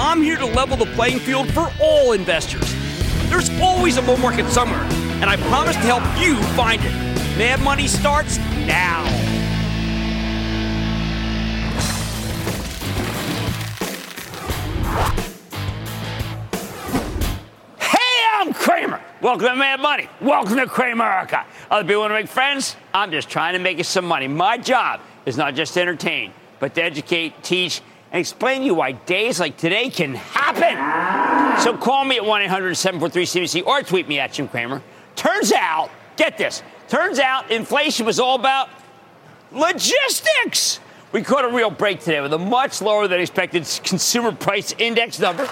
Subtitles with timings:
[0.00, 2.72] I'm here to level the playing field for all investors.
[3.28, 4.84] There's always a bull market somewhere,
[5.20, 6.92] and I promise to help you find it.
[7.36, 9.04] Mad Money starts now.
[17.80, 17.98] Hey,
[18.34, 19.02] I'm Cramer.
[19.20, 20.08] Welcome to Mad Money.
[20.20, 21.44] Welcome to Cramerica.
[21.72, 22.76] Other people want to make friends?
[22.94, 24.28] I'm just trying to make you some money.
[24.28, 28.74] My job is not just to entertain, but to educate, teach, and explain to you
[28.74, 31.60] why days like today can happen.
[31.60, 34.82] So call me at 1 800 743 CNBC or tweet me at Jim Cramer.
[35.16, 38.68] Turns out, get this, turns out inflation was all about
[39.52, 40.80] logistics.
[41.10, 45.18] We caught a real break today with a much lower than expected consumer price index
[45.18, 45.48] number.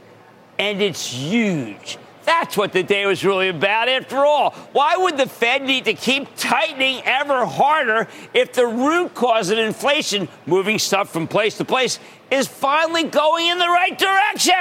[0.59, 1.97] And it's huge.
[2.25, 4.51] That's what the day was really about, after all.
[4.73, 9.57] Why would the Fed need to keep tightening ever harder if the root cause of
[9.57, 14.53] inflation, moving stuff from place to place, is finally going in the right direction?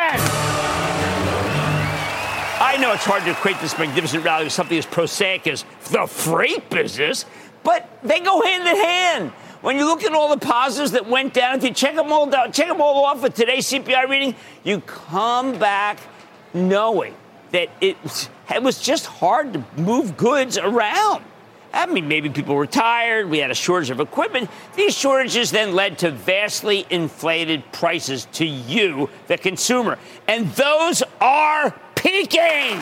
[2.59, 6.07] I know it's hard to equate this magnificent rally with something as prosaic as the
[6.07, 7.25] freight business,
[7.65, 9.33] but they go hand in hand.
[9.63, 12.27] When you look at all the positives that went down, if you check them all
[12.27, 14.35] down, check them all off with today's CPI reading,
[14.65, 15.99] you come back
[16.53, 17.15] knowing
[17.53, 17.97] that it,
[18.55, 21.25] it was just hard to move goods around.
[21.73, 23.29] I mean, maybe people were tired.
[23.29, 24.51] We had a shortage of equipment.
[24.77, 29.99] These shortages then led to vastly inflated prices to you, the consumer.
[30.27, 32.81] And those are peaking.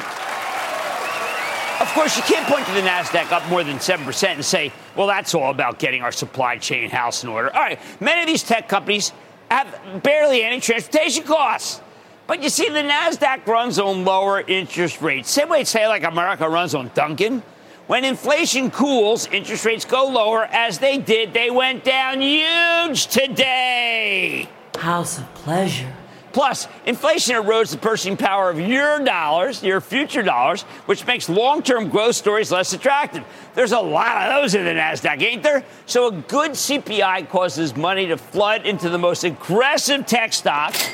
[1.80, 5.06] Of course, you can't point to the NASDAQ up more than 7% and say, well,
[5.06, 7.54] that's all about getting our supply chain house in order.
[7.54, 9.12] All right, many of these tech companies
[9.50, 11.80] have barely any transportation costs.
[12.26, 15.30] But you see, the NASDAQ runs on lower interest rates.
[15.30, 17.42] Same way, say, like America runs on Dunkin'.
[17.86, 20.44] When inflation cools, interest rates go lower.
[20.44, 24.48] As they did, they went down huge today.
[24.78, 25.92] House of pleasure.
[26.34, 31.62] Plus, inflation erodes the purchasing power of your dollars, your future dollars, which makes long
[31.62, 33.22] term growth stories less attractive.
[33.54, 35.64] There's a lot of those in the NASDAQ, ain't there?
[35.86, 40.84] So, a good CPI causes money to flood into the most aggressive tech stocks,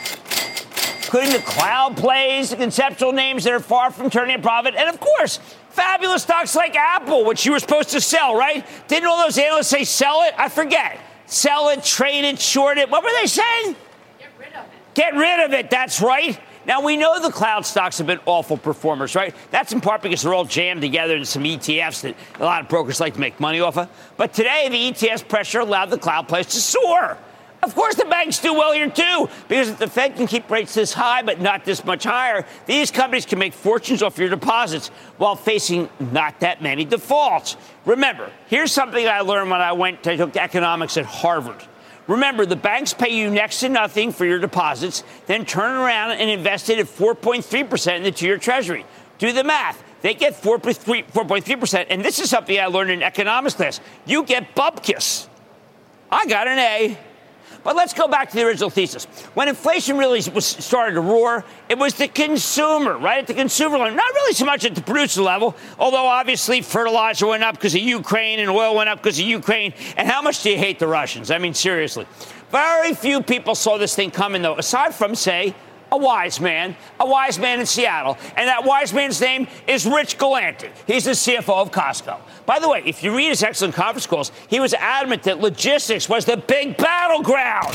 [1.05, 4.91] including the cloud plays, the conceptual names that are far from turning a profit, and
[4.91, 5.39] of course,
[5.71, 8.67] fabulous stocks like Apple, which you were supposed to sell, right?
[8.89, 10.35] Didn't all those analysts say sell it?
[10.37, 11.01] I forget.
[11.25, 12.91] Sell it, trade it, short it.
[12.91, 13.77] What were they saying?
[14.95, 15.71] Get rid of it.
[15.71, 16.39] That's right.
[16.67, 19.35] Now, we know the cloud stocks have been awful performers, right?
[19.51, 22.69] That's in part because they're all jammed together in some ETFs that a lot of
[22.69, 23.89] brokers like to make money off of.
[24.17, 27.17] But today, the ETFs pressure allowed the cloud plays to soar.
[27.63, 30.75] Of course, the banks do well here too, because if the Fed can keep rates
[30.75, 34.89] this high but not this much higher, these companies can make fortunes off your deposits
[35.19, 37.59] while facing not that many defaults.
[37.85, 41.63] Remember, here's something I learned when I went to took economics at Harvard.
[42.11, 46.29] Remember, the banks pay you next to nothing for your deposits, then turn around and
[46.29, 48.85] invest it at 4.3% in the two year treasury.
[49.19, 49.81] Do the math.
[50.03, 53.81] They get 4.3%, and this is something I learned in economics class.
[54.07, 55.29] You get bupkis.
[56.11, 56.99] I got an A.
[57.63, 59.05] But let's go back to the original thesis.
[59.35, 63.19] When inflation really was started to roar, it was the consumer, right?
[63.19, 67.27] At the consumer level, not really so much at the producer level, although obviously fertilizer
[67.27, 69.75] went up because of Ukraine and oil went up because of Ukraine.
[69.97, 71.31] And how much do you hate the Russians?
[71.31, 72.07] I mean, seriously.
[72.51, 75.55] Very few people saw this thing coming, though, aside from, say,
[75.93, 78.17] a wise man, a wise man in Seattle.
[78.37, 80.71] And that wise man's name is Rich Galanti.
[80.87, 82.19] He's the CFO of Costco.
[82.47, 86.09] By the way, if you read his excellent conference calls, he was adamant that logistics
[86.09, 87.75] was the big battleground.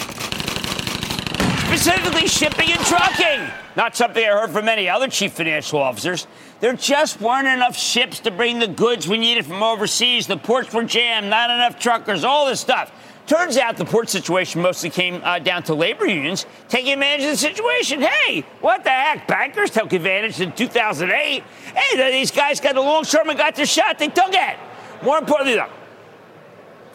[1.67, 3.51] Specifically, shipping and trucking.
[3.75, 6.25] Not something I heard from many other chief financial officers.
[6.61, 10.25] There just weren't enough ships to bring the goods we needed from overseas.
[10.27, 12.91] The ports were jammed, not enough truckers, all this stuff.
[13.27, 17.31] Turns out the port situation mostly came uh, down to labor unions taking advantage of
[17.31, 18.01] the situation.
[18.01, 19.27] Hey, what the heck?
[19.27, 21.43] Bankers took advantage in 2008.
[21.43, 23.97] Hey, these guys got the longshoremen got their shot.
[23.97, 24.57] They took it.
[25.03, 25.71] More importantly, though,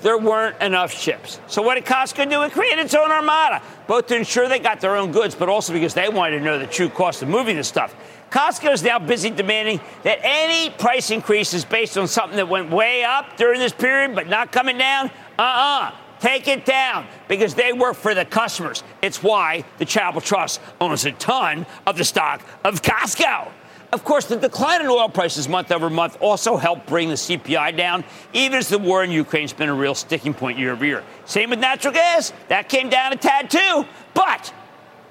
[0.03, 1.41] there weren't enough ships.
[1.49, 2.43] So what did Costco do?
[2.43, 5.73] It created its own armada, both to ensure they got their own goods, but also
[5.73, 7.95] because they wanted to know the true cost of moving the stuff.
[8.31, 12.71] Costco is now busy demanding that any price increase is based on something that went
[12.71, 15.11] way up during this period, but not coming down.
[15.37, 15.93] Uh-uh.
[16.21, 18.83] Take it down because they work for the customers.
[19.01, 23.49] It's why the Charitable Trust owns a ton of the stock of Costco.
[23.93, 27.77] Of course, the decline in oil prices month over month also helped bring the CPI
[27.77, 30.85] down, even as the war in Ukraine has been a real sticking point year over
[30.85, 31.03] year.
[31.25, 32.33] Same with natural gas.
[32.49, 33.85] That came down a tad too.
[34.15, 34.53] But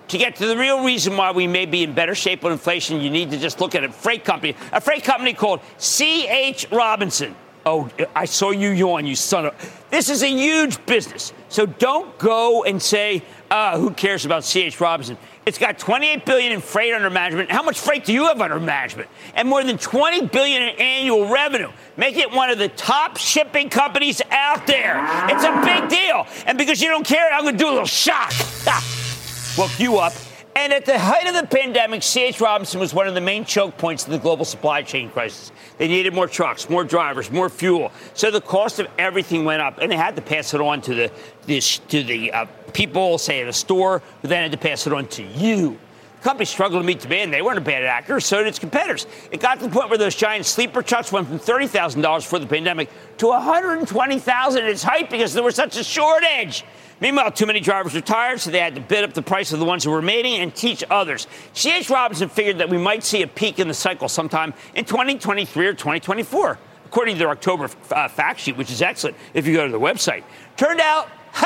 [0.09, 3.01] to get to the real reason why we may be in better shape on inflation,
[3.01, 6.67] you need to just look at a freight company, a freight company called C.H.
[6.71, 7.35] Robinson.
[7.65, 9.85] Oh, I saw you yawn, you son of.
[9.89, 11.33] This is a huge business.
[11.49, 14.79] So don't go and say, uh, who cares about C.H.
[14.79, 15.17] Robinson?
[15.45, 17.51] It's got 28 billion in freight under management.
[17.51, 19.09] How much freight do you have under management?
[19.33, 21.71] And more than 20 billion in annual revenue.
[21.97, 25.03] Make it one of the top shipping companies out there.
[25.29, 26.27] It's a big deal.
[26.45, 28.31] And because you don't care, I'm going to do a little shock.
[29.57, 30.13] Woke you up
[30.55, 32.41] and at the height of the pandemic, C.H.
[32.41, 35.51] Robinson was one of the main choke points in the global supply chain crisis.
[35.77, 37.91] They needed more trucks, more drivers, more fuel.
[38.13, 40.93] So the cost of everything went up, and they had to pass it on to
[40.93, 41.11] the,
[41.45, 44.93] this, to the uh, people, say, at a store, who then had to pass it
[44.93, 45.77] on to you.
[46.17, 47.31] The company struggled to meet demand.
[47.31, 49.07] They weren't a bad actor, so did its competitors.
[49.31, 52.47] It got to the point where those giant sleeper trucks went from $30,000 for the
[52.47, 56.65] pandemic to $120,000 at its height because there was such a shortage.
[57.01, 59.65] Meanwhile, too many drivers retired, so they had to bid up the price of the
[59.65, 61.27] ones who were remaining and teach others.
[61.53, 61.89] C.H.
[61.89, 65.73] Robinson figured that we might see a peak in the cycle sometime in 2023 or
[65.73, 69.71] 2024, according to their October uh, fact sheet, which is excellent if you go to
[69.71, 70.23] the website.
[70.57, 71.07] Turned out,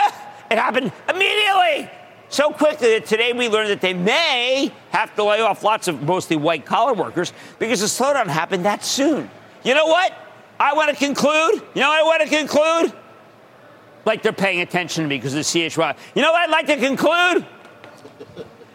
[0.49, 1.89] it happened immediately.
[2.29, 6.01] So quickly that today we learned that they may have to lay off lots of
[6.01, 9.29] mostly white collar workers because the slowdown happened that soon.
[9.63, 10.17] You know what?
[10.59, 11.61] I want to conclude.
[11.75, 13.02] You know what I want to conclude?
[14.05, 15.97] Like they're paying attention to me because of the CH Rock.
[16.15, 17.45] You know what I'd like to conclude?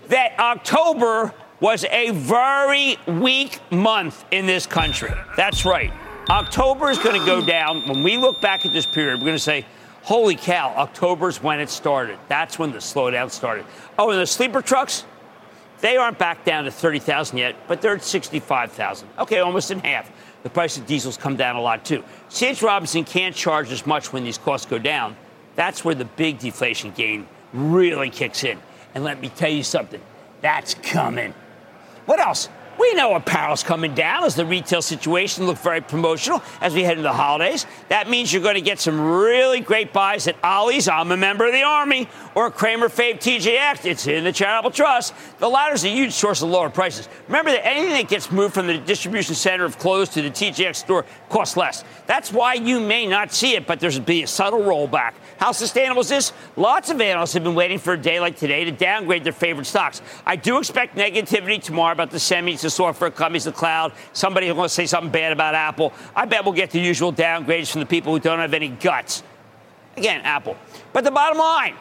[0.08, 5.10] that October was a very weak month in this country.
[5.36, 5.92] That's right.
[6.30, 7.86] October is going to go down.
[7.88, 9.66] When we look back at this period, we're going to say,
[10.02, 12.18] holy cow, October's when it started.
[12.28, 13.64] That's when the slowdown started.
[13.98, 15.04] Oh, and the sleeper trucks?
[15.80, 19.08] They aren't back down to 30,000 yet, but they're at 65,000.
[19.18, 20.10] Okay, almost in half
[20.42, 22.04] the price of diesel's come down a lot too.
[22.28, 22.62] C.H.
[22.62, 25.16] Robinson can't charge as much when these costs go down.
[25.56, 28.58] That's where the big deflation gain really kicks in.
[28.94, 30.00] And let me tell you something,
[30.40, 31.34] that's coming.
[32.06, 32.48] What else?
[32.78, 36.92] We know apparel's coming down as the retail situation looks very promotional as we head
[36.92, 37.66] into the holidays.
[37.88, 40.86] That means you're going to get some really great buys at Ollie's.
[40.86, 43.84] I'm a member of the Army or Cramer Fave TJX.
[43.84, 45.12] It's in the Charitable Trust.
[45.40, 47.08] The latter is a huge source of lower prices.
[47.26, 50.76] Remember that anything that gets moved from the distribution center of clothes to the TJX
[50.76, 51.82] store costs less.
[52.06, 55.14] That's why you may not see it, but there's be a subtle rollback.
[55.38, 56.32] How sustainable is this?
[56.56, 59.66] Lots of analysts have been waiting for a day like today to downgrade their favorite
[59.66, 60.02] stocks.
[60.26, 63.92] I do expect negativity tomorrow about the semis, the software companies, the cloud.
[64.12, 65.92] Somebody will say something bad about Apple.
[66.16, 69.22] I bet we'll get the usual downgrades from the people who don't have any guts.
[69.96, 70.56] Again, Apple.
[70.92, 71.74] But the bottom line,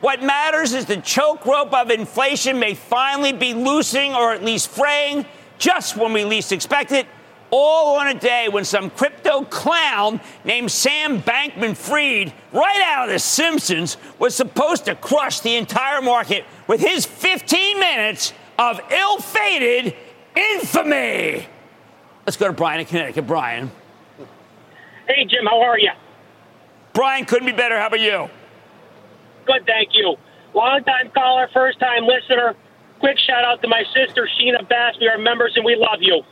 [0.00, 4.70] what matters is the choke rope of inflation may finally be loosening or at least
[4.70, 5.26] fraying
[5.58, 7.06] just when we least expect it.
[7.52, 13.12] All on a day when some crypto clown named Sam Bankman Fried, right out of
[13.12, 19.18] The Simpsons, was supposed to crush the entire market with his 15 minutes of ill
[19.18, 19.94] fated
[20.34, 21.46] infamy.
[22.26, 23.26] Let's go to Brian in Connecticut.
[23.26, 23.70] Brian.
[25.06, 25.90] Hey, Jim, how are you?
[26.94, 27.78] Brian, couldn't be better.
[27.78, 28.28] How about you?
[29.44, 30.16] Good, thank you.
[30.54, 32.54] Long time caller, first time listener.
[33.00, 34.94] Quick shout out to my sister, Sheena Bass.
[35.00, 36.22] We are members and we love you.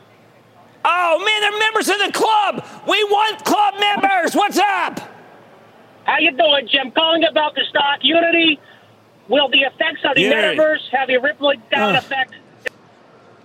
[0.83, 2.65] Oh, man, they're members of the club.
[2.87, 4.35] We want club members.
[4.35, 4.99] What's up?
[6.05, 6.91] How you doing, Jim?
[6.91, 8.59] Calling about the stock Unity.
[9.27, 10.57] Will the effects of the Unity.
[10.57, 12.33] metaverse have a rippling down effect?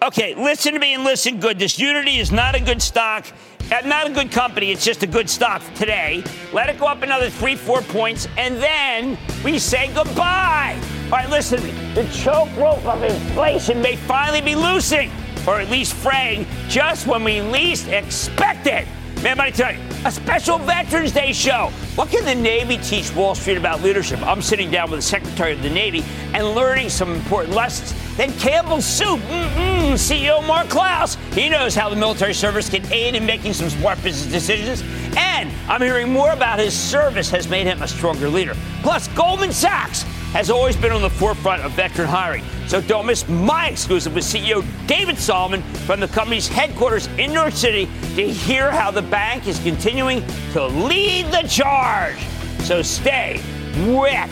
[0.03, 1.59] Okay, listen to me and listen good.
[1.59, 3.27] This Unity is not a good stock,
[3.73, 4.71] uh, not a good company.
[4.71, 6.23] It's just a good stock today.
[6.53, 10.79] Let it go up another three, four points, and then we say goodbye.
[11.07, 11.95] All right, listen to me.
[11.95, 15.11] The choke rope of inflation may finally be loosing,
[15.47, 18.87] or at least fraying, just when we least expect it.
[19.23, 21.71] Man, tell you, a special Veterans Day show.
[21.95, 24.23] What can the Navy teach Wall Street about leadership?
[24.23, 27.95] I'm sitting down with the Secretary of the Navy and learning some important lessons.
[28.17, 31.17] Then Campbell Soup, mm-mm, CEO Mark Clouse.
[31.33, 34.83] He knows how the military service can aid in making some smart business decisions.
[35.17, 38.55] And I'm hearing more about his service has made him a stronger leader.
[38.83, 40.05] Plus, Goldman Sachs
[40.37, 42.45] has always been on the forefront of veteran hiring.
[42.67, 47.41] So don't miss my exclusive with CEO David Solomon from the company's headquarters in New
[47.41, 52.19] York City to hear how the bank is continuing to lead the charge.
[52.65, 53.41] So stay
[53.87, 54.31] with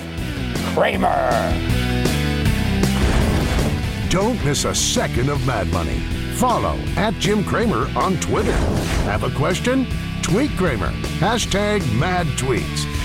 [0.75, 1.31] Cramer.
[4.11, 6.01] Don't miss a second of Mad Money.
[6.35, 8.53] Follow at Jim Cramer on Twitter.
[9.07, 9.87] Have a question?
[10.21, 10.91] Tweet Cramer.
[11.19, 12.94] Hashtag mad tweets.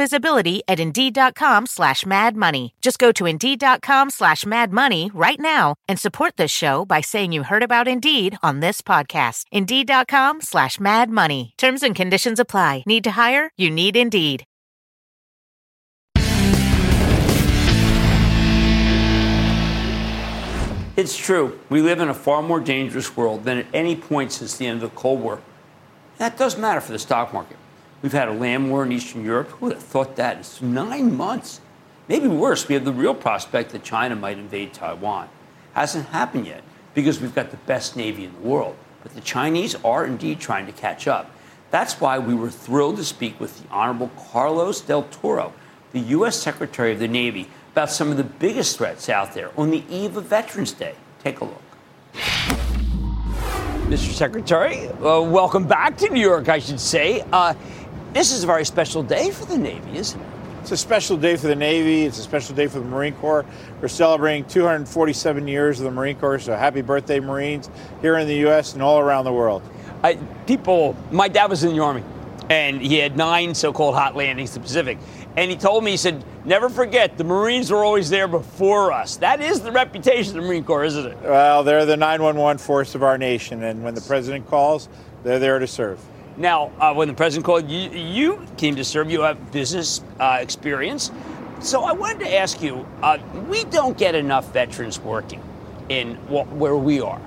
[0.00, 2.74] visibility at Indeed.com slash Mad Money.
[2.80, 7.32] Just go to Indeed.com slash Mad Money right now and support this show by saying
[7.32, 9.44] you heard about Indeed on this podcast.
[9.52, 11.52] Indeed.com slash Mad Money.
[11.58, 12.84] Terms and conditions apply.
[12.86, 13.50] Need to hire?
[13.58, 14.44] You need Indeed.
[20.96, 21.58] It's true.
[21.68, 24.82] We live in a far more dangerous world than at any point since the end
[24.82, 25.40] of the Cold War.
[26.18, 27.56] That does matter for the stock market.
[28.02, 29.48] We've had a land war in Eastern Europe.
[29.48, 30.38] Who would have thought that?
[30.38, 31.60] It's nine months.
[32.08, 35.28] Maybe worse, we have the real prospect that China might invade Taiwan.
[35.74, 36.64] Hasn't happened yet
[36.94, 38.76] because we've got the best Navy in the world.
[39.02, 41.30] But the Chinese are indeed trying to catch up.
[41.70, 45.52] That's why we were thrilled to speak with the Honorable Carlos Del Toro,
[45.92, 46.36] the U.S.
[46.36, 50.16] Secretary of the Navy, about some of the biggest threats out there on the eve
[50.16, 50.94] of Veterans Day.
[51.22, 51.62] Take a look.
[53.90, 54.12] Mr.
[54.12, 57.24] Secretary, uh, welcome back to New York, I should say.
[57.32, 57.54] Uh,
[58.12, 60.26] this is a very special day for the Navy, isn't it?
[60.60, 62.04] It's a special day for the Navy.
[62.04, 63.46] It's a special day for the Marine Corps.
[63.80, 67.70] We're celebrating 247 years of the Marine Corps, so happy birthday, Marines,
[68.02, 68.74] here in the U.S.
[68.74, 69.62] and all around the world.
[70.02, 72.04] I, people, my dad was in the Army,
[72.50, 74.98] and he had nine so called hot landings in the Pacific.
[75.36, 79.16] And he told me, he said, never forget, the Marines were always there before us.
[79.16, 81.16] That is the reputation of the Marine Corps, isn't it?
[81.22, 84.88] Well, they're the 911 force of our nation, and when the president calls,
[85.22, 86.00] they're there to serve.
[86.40, 89.10] Now, uh, when the president called, you, you came to serve.
[89.10, 91.10] You have business uh, experience.
[91.60, 95.42] So I wanted to ask you uh, we don't get enough veterans working
[95.90, 97.18] in wh- where we are.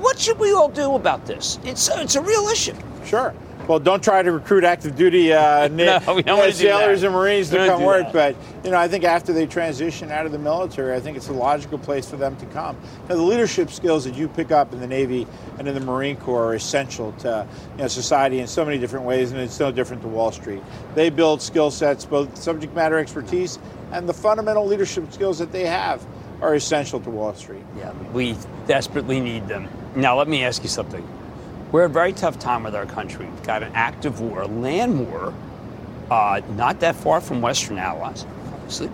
[0.00, 1.58] What should we all do about this?
[1.64, 2.74] It's, it's a real issue.
[3.04, 3.34] Sure.
[3.66, 7.82] Well, don't try to recruit active duty uh, No, uh, sailors and Marines to come
[7.82, 8.12] work.
[8.12, 8.12] that.
[8.12, 11.28] But you know, I think after they transition out of the military, I think it's
[11.28, 12.76] a logical place for them to come.
[13.08, 15.26] Now, the leadership skills that you pick up in the Navy
[15.58, 19.06] and in the Marine Corps are essential to you know, society in so many different
[19.06, 20.62] ways, and it's no different to Wall Street.
[20.94, 23.58] They build skill sets, both subject matter expertise
[23.92, 26.04] and the fundamental leadership skills that they have
[26.40, 27.64] are essential to Wall Street.
[27.78, 29.68] Yeah, we desperately need them.
[29.94, 31.06] Now, let me ask you something.
[31.74, 33.26] We're at a very tough time with our country.
[33.26, 35.34] We've got an active war, land war,
[36.08, 38.90] uh, not that far from Western allies, obviously.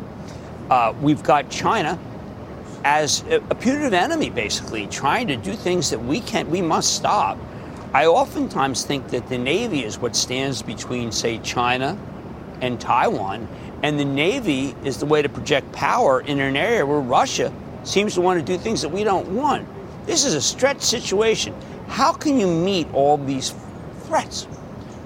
[0.71, 1.99] Uh, we've got China
[2.83, 7.37] as a, putative enemy, basically, trying to do things that we can't, we must stop.
[7.93, 11.99] I oftentimes think that the Navy is what stands between, say, China
[12.63, 13.47] and Taiwan,
[13.83, 17.53] and the Navy is the way to project power in an area where Russia
[17.85, 19.69] seems to want to do things that we don't want.
[20.07, 21.55] This is a stretched situation.
[21.91, 23.53] How can you meet all these
[24.05, 24.47] threats?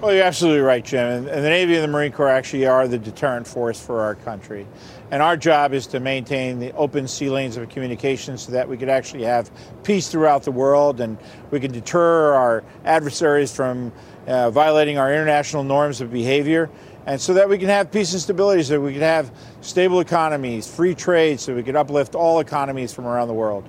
[0.02, 1.26] Well, you're absolutely right, Jim.
[1.26, 4.66] And the Navy and the Marine Corps actually are the deterrent force for our country.
[5.10, 8.76] And our job is to maintain the open sea lanes of communication so that we
[8.76, 9.50] could actually have
[9.82, 11.16] peace throughout the world and
[11.50, 13.90] we can deter our adversaries from
[14.26, 16.68] uh, violating our international norms of behavior.
[17.06, 20.00] And so that we can have peace and stability, so that we can have stable
[20.00, 23.68] economies, free trade, so we can uplift all economies from around the world.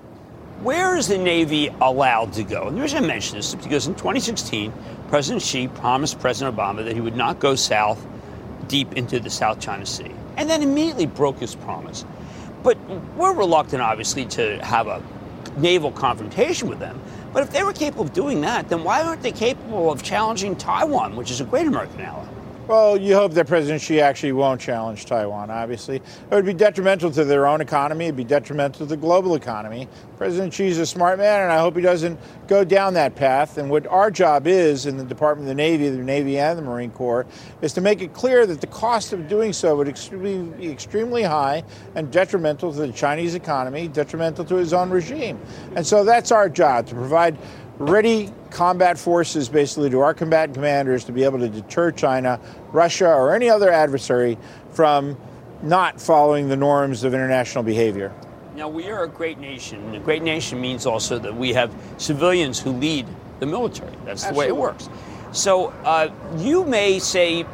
[0.62, 2.68] Where is the Navy allowed to go?
[2.68, 4.72] And the reason I mention this is because in 2016,
[5.10, 8.04] President Xi promised President Obama that he would not go south
[8.68, 12.06] deep into the South China Sea, and then immediately broke his promise.
[12.64, 12.78] But
[13.16, 15.04] we're reluctant, obviously, to have a
[15.58, 17.02] naval confrontation with them.
[17.34, 20.56] But if they were capable of doing that, then why aren't they capable of challenging
[20.56, 22.26] Taiwan, which is a great American ally?
[22.68, 25.98] Well, you hope that President Xi actually won't challenge Taiwan, obviously.
[25.98, 29.88] It would be detrimental to their own economy, it'd be detrimental to the global economy.
[30.18, 33.60] President Xi's a smart man, and I hope he doesn't go down that path.
[33.60, 36.64] And what our job is in the Department of the Navy, the Navy and the
[36.64, 37.28] Marine Corps,
[37.62, 39.86] is to make it clear that the cost of doing so would
[40.58, 45.40] be extremely high and detrimental to the Chinese economy, detrimental to his own regime.
[45.76, 47.38] And so that's our job, to provide
[47.78, 52.40] ready combat forces basically to our combatant commanders to be able to deter China,
[52.72, 54.38] Russia, or any other adversary
[54.72, 55.18] from
[55.62, 58.14] not following the norms of international behavior.
[58.56, 59.84] Now, we are a great nation.
[59.84, 63.06] and A great nation means also that we have civilians who lead
[63.40, 63.92] the military.
[64.06, 64.90] That's the way it works.
[65.34, 67.46] So, uh, you may say,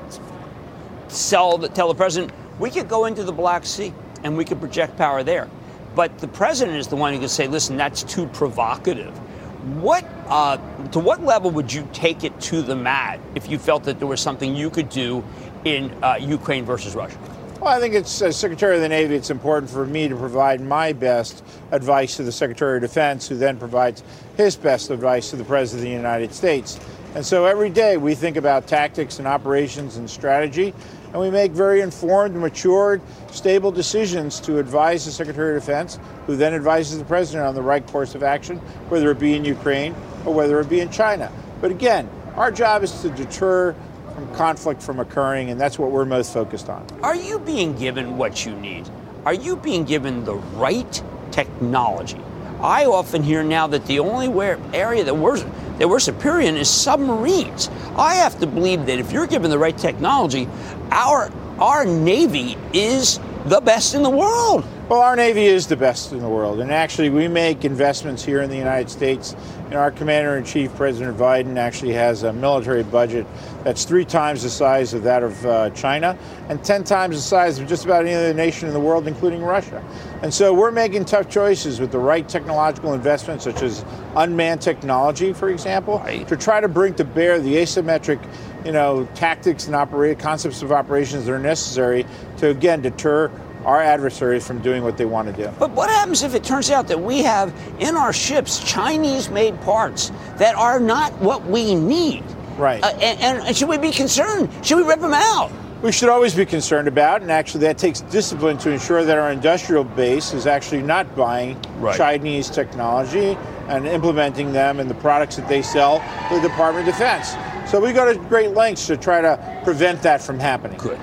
[1.08, 3.92] sell the, tell the president, we could go into the Black Sea
[4.24, 5.50] and we could project power there.
[5.96, 9.20] But the president is the one who could say, listen, that's too provocative.
[9.62, 10.58] What, uh,
[10.89, 14.08] to what level would you take it to the mat if you felt that there
[14.08, 15.24] was something you could do
[15.65, 17.17] in uh, Ukraine versus Russia?
[17.60, 20.62] Well, I think it's as Secretary of the Navy, it's important for me to provide
[20.62, 24.02] my best advice to the Secretary of Defense, who then provides
[24.36, 26.80] his best advice to the President of the United States.
[27.13, 30.74] And so every day we think about tactics and operations and strategy,
[31.12, 36.36] and we make very informed, matured, stable decisions to advise the Secretary of Defense, who
[36.36, 38.58] then advises the President on the right course of action,
[38.89, 39.93] whether it be in Ukraine
[40.26, 41.32] or whether it be in China.
[41.60, 43.76] But again, our job is to deter
[44.13, 46.86] from conflict from occurring, and that's what we're most focused on.
[47.04, 48.89] Are you being given what you need?
[49.26, 52.19] Are you being given the right technology?
[52.62, 55.43] I often hear now that the only where, area that we're
[55.82, 57.71] that we're superior in is submarines.
[57.95, 60.47] I have to believe that if you're given the right technology,
[60.91, 64.65] our our navy is the best in the world.
[64.91, 68.41] Well, our Navy is the best in the world, and actually, we make investments here
[68.41, 69.38] in the United States.
[69.67, 73.25] And our Commander in Chief, President Biden, actually has a military budget
[73.63, 76.17] that's three times the size of that of uh, China
[76.49, 79.41] and 10 times the size of just about any other nation in the world, including
[79.41, 79.82] Russia.
[80.23, 83.86] And so we're making tough choices with the right technological investments, such as
[84.17, 86.27] unmanned technology, for example, Right.
[86.27, 88.19] to try to bring to bear the asymmetric
[88.65, 92.06] you know, tactics and operate concepts of operations that are necessary
[92.38, 93.32] to again deter
[93.65, 95.52] our adversaries from doing what they want to do.
[95.60, 99.60] But what happens if it turns out that we have in our ships Chinese made
[99.62, 102.24] parts that are not what we need?
[102.58, 102.84] Right.
[102.84, 104.50] Uh, and, and should we be concerned?
[104.65, 105.52] Should we rip them out?
[105.82, 109.32] we should always be concerned about, and actually that takes discipline to ensure that our
[109.32, 111.97] industrial base is actually not buying Right.
[111.97, 113.36] Chinese technology
[113.67, 117.34] and implementing them in the products that they sell to the Department of Defense.
[117.72, 120.78] So we go to great lengths to try to prevent that from happening.
[120.78, 121.00] Good.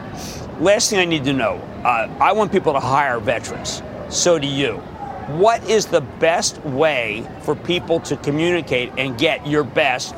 [0.60, 3.82] Last thing I need to know uh, I want people to hire veterans.
[4.10, 4.74] So do you.
[5.38, 10.14] What is the best way for people to communicate and get your best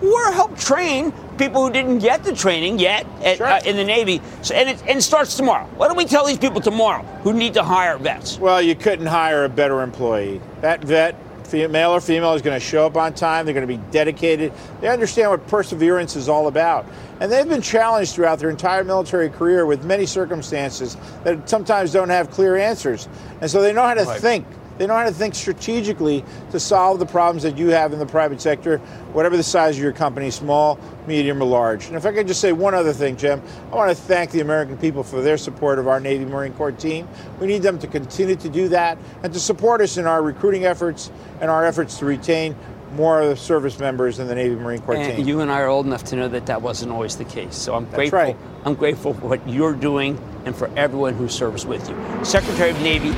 [0.00, 3.48] or help train people who didn't get the training yet at, Sure.
[3.48, 4.22] uh, in the Navy?
[4.42, 5.66] So, and, it, and it starts tomorrow.
[5.76, 8.38] Why don't we tell these people tomorrow who need to hire vets?
[8.38, 10.40] Well, you couldn't hire a better employee.
[10.60, 11.16] That vet,
[11.52, 13.44] male or female, is going to show up on time.
[13.44, 14.52] They're going to be dedicated.
[14.80, 16.86] They understand what perseverance is all about.
[17.20, 22.10] And they've been challenged throughout their entire military career with many circumstances that sometimes don't
[22.10, 23.08] have clear answers.
[23.40, 24.46] And so they know how to think.
[24.78, 28.06] They know how to think strategically to solve the problems that you have in the
[28.06, 28.78] private sector,
[29.12, 31.86] whatever the size of your company, small, medium, or large.
[31.86, 34.40] And if I could just say one other thing, Jim, I want to thank the
[34.40, 37.08] American people for their support of our Navy Marine Corps team.
[37.40, 40.64] We need them to continue to do that and to support us in our recruiting
[40.64, 41.10] efforts
[41.40, 42.54] and our efforts to retain
[42.94, 45.26] more of the service members in the Navy Marine Corps And team.
[45.28, 47.54] you and I are old enough to know that that wasn't always the case.
[47.54, 48.18] So I'm grateful.
[48.18, 48.36] right.
[48.64, 52.24] I'm grateful for what you're doing and for everyone who serves with you.
[52.24, 53.14] Secretary of Navy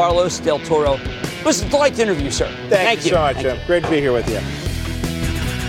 [0.00, 0.94] Carlos Del Toro.
[0.94, 2.50] It was a delight to interview you, sir.
[2.70, 3.66] Thank, you so much, Thank Jim.
[3.66, 4.40] Great to be here with you.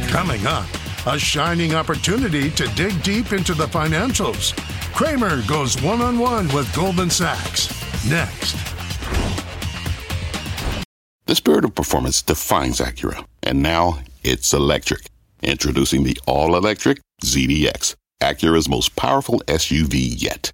[0.07, 0.67] Coming up,
[1.05, 4.55] a shining opportunity to dig deep into the financials.
[4.93, 7.67] Cramer goes one on one with Goldman Sachs.
[8.09, 8.55] Next.
[11.25, 15.01] The spirit of performance defines Acura, and now it's electric.
[15.43, 20.53] Introducing the all electric ZDX, Acura's most powerful SUV yet.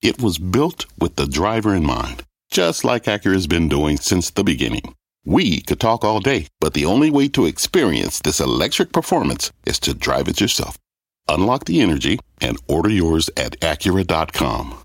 [0.00, 4.44] It was built with the driver in mind, just like Acura's been doing since the
[4.44, 4.94] beginning.
[5.24, 9.80] We could talk all day, but the only way to experience this electric performance is
[9.80, 10.78] to drive it yourself.
[11.26, 14.78] Unlock the energy and order yours at Acura.com.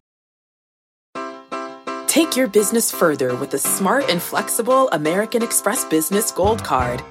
[2.07, 7.03] Take your business further with the smart and flexible American Express Business Gold Card.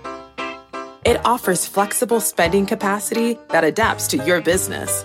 [1.05, 5.05] It offers flexible spending capacity that adapts to your business.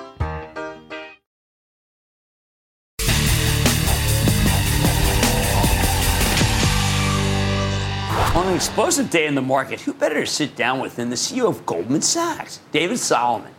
[8.61, 11.65] Explosive day in the market, who better to sit down with than the CEO of
[11.65, 13.51] Goldman Sachs, David Solomon?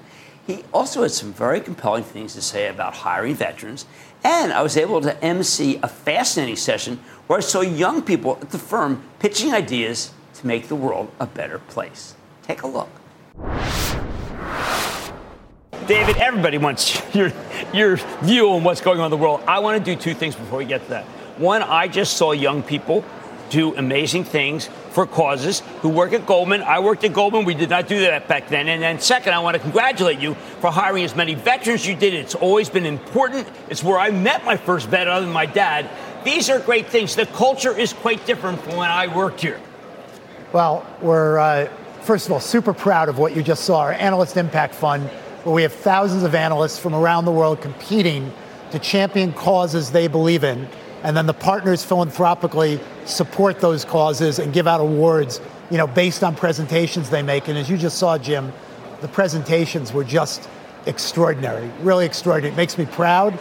[0.47, 3.85] He also had some very compelling things to say about hiring veterans,
[4.23, 8.51] and I was able to MC a fascinating session where I saw young people at
[8.51, 12.15] the firm pitching ideas to make the world a better place.
[12.45, 12.89] Take a look.
[15.89, 17.33] David, everybody wants your,
[17.75, 19.41] your view on what's going on in the world.
[19.49, 21.05] I want to do two things before we get to that.
[21.39, 23.05] One, I just saw young people
[23.51, 26.63] do amazing things for causes who work at Goldman.
[26.63, 27.45] I worked at Goldman.
[27.45, 28.69] We did not do that back then.
[28.69, 32.15] And then, second, I want to congratulate you for hiring as many veterans you did.
[32.15, 33.49] It's always been important.
[33.71, 35.89] It's where I met my first vet, other than my dad.
[36.25, 37.17] These are great things.
[37.17, 39.61] The culture is quite different from when I worked here.
[40.53, 41.69] Well, we're, uh,
[42.03, 45.09] first of all, super proud of what you just saw our Analyst Impact Fund,
[45.45, 48.31] where we have thousands of analysts from around the world competing
[48.71, 50.69] to champion causes they believe in.
[51.03, 56.23] And then the partners philanthropically support those causes and give out awards, you know, based
[56.23, 57.49] on presentations they make.
[57.49, 58.53] And as you just saw, Jim,
[59.01, 60.49] the presentations were just
[60.87, 62.53] extraordinary, really extraordinary.
[62.53, 63.39] It makes me proud.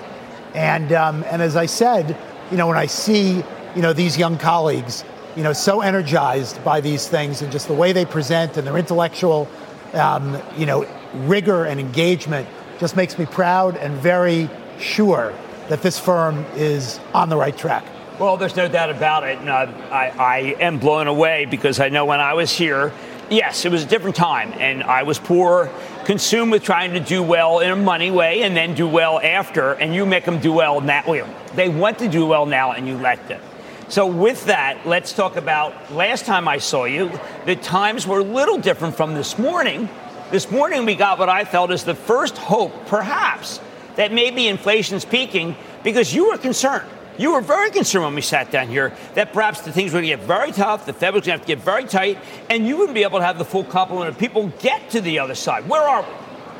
[0.56, 2.18] And, um, and as I said,
[2.50, 3.44] you know, when I see,
[3.76, 5.04] you know, these young colleagues,
[5.36, 8.78] you know, so energized by these things and just the way they present and their
[8.78, 9.48] intellectual,
[9.94, 12.48] um, you know, rigor and engagement
[12.80, 15.34] just makes me proud and very sure
[15.70, 17.86] that this firm is on the right track.
[18.20, 19.40] Well, there's no doubt about it.
[19.40, 22.94] And uh, I, I am blown away because I know when I was here,
[23.30, 24.54] yes, it was a different time.
[24.54, 25.72] And I was poor,
[26.06, 29.74] consumed with trying to do well in a money way and then do well after.
[29.74, 31.26] And you make them do well way.
[31.56, 33.42] They want to do well now and you let them.
[33.88, 37.12] So, with that, let's talk about last time I saw you.
[37.46, 39.90] The times were a little different from this morning.
[40.32, 43.60] This morning, we got what I felt is the first hope, perhaps,
[43.96, 46.90] that maybe inflation's peaking because you were concerned.
[47.18, 50.10] You were very concerned when we sat down here that perhaps the things were going
[50.10, 52.18] to get very tough, the Fed was going to have to get very tight,
[52.50, 55.20] and you wouldn't be able to have the full complement of people get to the
[55.20, 55.68] other side.
[55.68, 56.08] Where are we?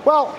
[0.06, 0.38] Well,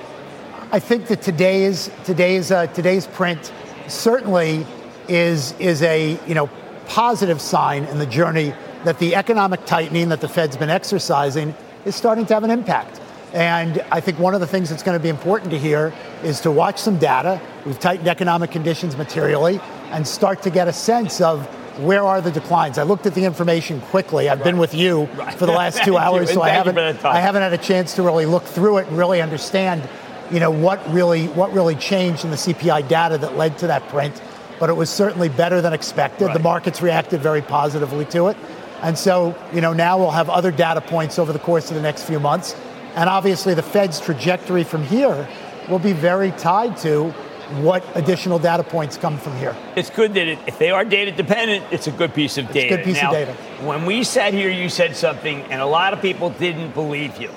[0.71, 3.53] I think that today's today's uh, today's print
[3.89, 4.67] certainly
[5.09, 6.49] is is a you know
[6.87, 11.95] positive sign in the journey that the economic tightening that the Fed's been exercising is
[11.95, 13.02] starting to have an impact.
[13.33, 15.93] And I think one of the things that's going to be important to hear
[16.23, 17.41] is to watch some data.
[17.65, 19.59] We've tightened economic conditions materially
[19.91, 21.47] and start to get a sense of
[21.81, 22.77] where are the declines.
[22.77, 24.29] I looked at the information quickly.
[24.29, 24.45] I've right.
[24.45, 25.35] been with you right.
[25.35, 28.27] for the last two hours, so I haven't I haven't had a chance to really
[28.27, 29.89] look through it and really understand,
[30.31, 33.89] you know, what really what really changed in the CPI data that led to that
[33.89, 34.21] print.
[34.61, 36.27] But it was certainly better than expected.
[36.27, 36.35] Right.
[36.35, 38.37] The markets reacted very positively to it.
[38.83, 41.83] And so, you know, now we'll have other data points over the course of the
[41.83, 42.55] next few months.
[42.95, 45.29] And obviously, the Fed's trajectory from here
[45.69, 47.13] will be very tied to
[47.61, 49.57] what additional data points come from here.
[49.77, 52.55] It's good that it, if they are data dependent, it's a good piece of it's
[52.55, 52.77] data.
[52.77, 53.33] good piece now, of data.
[53.65, 57.31] When we sat here, you said something, and a lot of people didn't believe you.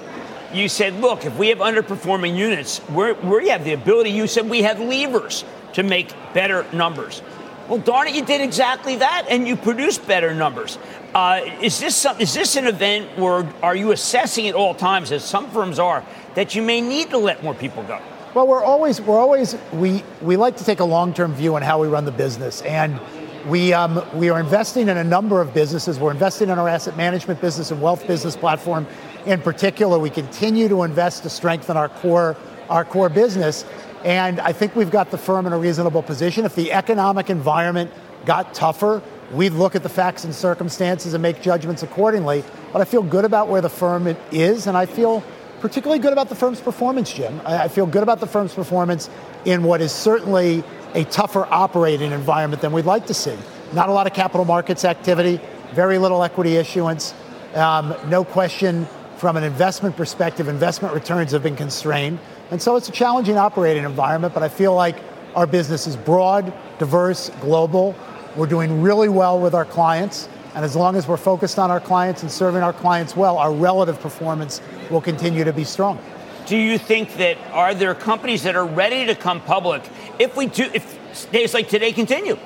[0.54, 4.50] You said, look, if we have underperforming units, we we have the ability, you said
[4.50, 7.22] we have levers to make better numbers.
[7.68, 10.78] Well, darn it, you did exactly that, and you produced better numbers.
[11.16, 15.12] Uh, is this some, is this an event where are you assessing at all times,
[15.12, 16.04] as some firms are,
[16.36, 18.00] that you may need to let more people go?
[18.36, 21.82] Well, we're always we're always we we like to take a long-term view on how
[21.82, 23.00] we run the business, and
[23.48, 25.98] we um, we are investing in a number of businesses.
[25.98, 28.86] We're investing in our asset management business and wealth business platform.
[29.26, 32.36] In particular, we continue to invest to strengthen our core
[32.70, 33.66] our core business.
[34.06, 36.46] And I think we've got the firm in a reasonable position.
[36.46, 37.92] If the economic environment
[38.24, 42.44] got tougher, we'd look at the facts and circumstances and make judgments accordingly.
[42.72, 45.24] But I feel good about where the firm is, and I feel
[45.60, 47.42] particularly good about the firm's performance, Jim.
[47.46, 49.10] I feel good about the firm's performance
[49.44, 50.64] in what is certainly
[50.94, 53.36] a tougher operating environment than we'd like to see.
[53.74, 55.42] Not a lot of capital markets activity,
[55.74, 57.16] very little equity issuance.
[57.56, 62.20] Um, no question, from an investment perspective, investment returns have been constrained.
[62.52, 64.98] And so it's a challenging operating environment, but I feel like
[65.36, 67.96] our business is broad, diverse, global.
[68.36, 70.30] We're doing really well with our clients.
[70.54, 73.54] And as long as we're focused on our clients and serving our clients well, our
[73.54, 76.00] relative performance will continue to be strong.
[76.46, 79.82] Do you think that are there companies that are ready to come public
[80.20, 82.38] if we do if days like today continue?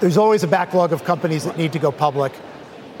[0.00, 2.32] There's always a backlog of companies that need to go public.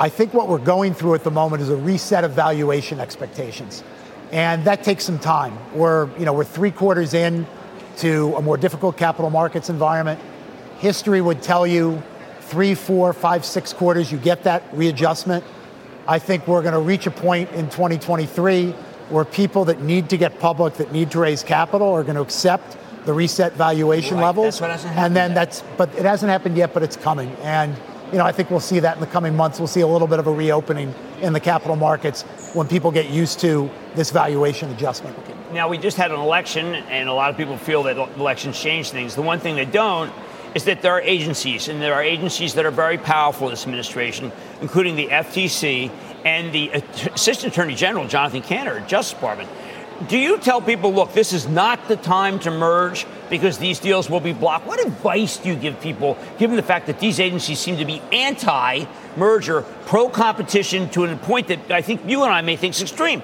[0.00, 3.84] I think what we're going through at the moment is a reset of valuation expectations
[4.32, 5.58] and that takes some time.
[5.74, 7.46] We're, you know, we're three quarters in
[7.98, 10.20] to a more difficult capital markets environment.
[10.78, 12.02] History would tell you
[12.42, 15.44] three, four, five, six quarters, you get that readjustment.
[16.06, 18.70] I think we're going to reach a point in 2023
[19.10, 22.22] where people that need to get public, that need to raise capital, are going to
[22.22, 24.24] accept the reset valuation right.
[24.24, 24.60] levels.
[24.60, 25.34] and then yet.
[25.34, 27.30] that's, but it hasn't happened yet, but it's coming.
[27.42, 27.76] And
[28.12, 29.58] you know, I think we'll see that in the coming months.
[29.58, 32.22] We'll see a little bit of a reopening in the capital markets
[32.54, 35.16] when people get used to this valuation adjustment.
[35.52, 38.90] Now, we just had an election, and a lot of people feel that elections change
[38.90, 39.14] things.
[39.14, 40.12] The one thing they don't
[40.54, 43.62] is that there are agencies, and there are agencies that are very powerful in this
[43.62, 45.90] administration, including the FTC
[46.24, 46.70] and the
[47.14, 49.48] Assistant Attorney General, Jonathan Kanter, Justice Department
[50.08, 54.08] do you tell people, look, this is not the time to merge because these deals
[54.08, 54.66] will be blocked?
[54.66, 58.00] What advice do you give people, given the fact that these agencies seem to be
[58.10, 58.86] anti
[59.16, 62.82] merger, pro competition to a point that I think you and I may think is
[62.82, 63.22] extreme?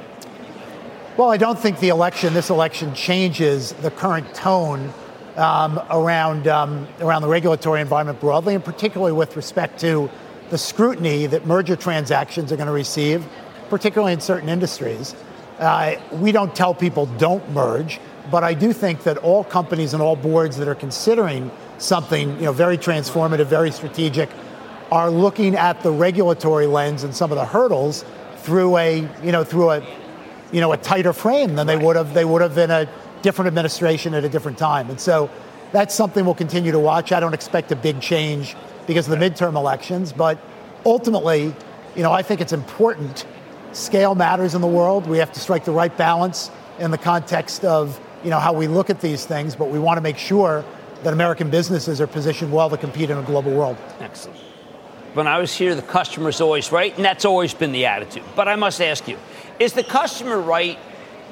[1.16, 4.92] Well, I don't think the election, this election, changes the current tone
[5.36, 10.10] um, around, um, around the regulatory environment broadly, and particularly with respect to
[10.50, 13.24] the scrutiny that merger transactions are going to receive,
[13.70, 15.14] particularly in certain industries.
[15.58, 17.98] Uh, we don't tell people don't merge,
[18.30, 22.44] but I do think that all companies and all boards that are considering something you
[22.44, 24.28] know, very transformative, very strategic,
[24.92, 28.04] are looking at the regulatory lens and some of the hurdles
[28.38, 29.86] through a, you know, through a,
[30.52, 32.14] you know, a tighter frame than they would have.
[32.14, 32.88] They would have in a
[33.22, 34.90] different administration at a different time.
[34.90, 35.30] And so
[35.72, 37.12] that's something we'll continue to watch.
[37.12, 38.54] I don't expect a big change
[38.86, 40.38] because of the midterm elections, but
[40.84, 41.54] ultimately,
[41.96, 43.26] you know, I think it's important
[43.76, 45.06] scale matters in the world.
[45.06, 48.66] We have to strike the right balance in the context of you know how we
[48.66, 50.64] look at these things, but we want to make sure
[51.02, 53.76] that American businesses are positioned well to compete in a global world.
[54.00, 54.38] Excellent.
[55.14, 58.24] When I was here, the customer's always right, and that's always been the attitude.
[58.34, 59.18] But I must ask you,
[59.58, 60.78] is the customer right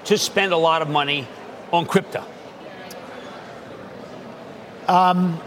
[0.05, 1.27] to spend a lot of money
[1.73, 2.25] on crypto?
[4.89, 5.41] Um,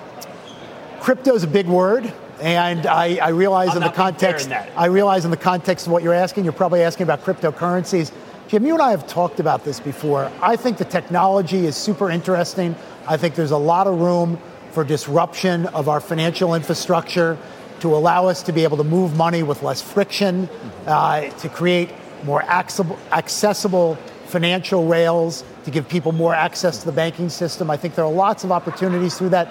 [1.00, 2.12] crypto is a big word.
[2.40, 6.04] And I, I realize I'm in the context, I realize in the context of what
[6.04, 8.12] you're asking, you're probably asking about cryptocurrencies.
[8.48, 10.32] Jim, you and I have talked about this before.
[10.42, 12.76] I think the technology is super interesting.
[13.08, 14.40] I think there's a lot of room
[14.72, 17.38] for disruption of our financial infrastructure
[17.80, 20.48] to allow us to be able to move money with less friction,
[20.86, 21.90] uh, to create
[22.24, 23.96] more accessible, accessible
[24.28, 27.70] financial rails, to give people more access to the banking system.
[27.70, 29.50] I think there are lots of opportunities through that.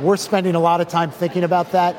[0.00, 1.96] We're spending a lot of time thinking about that.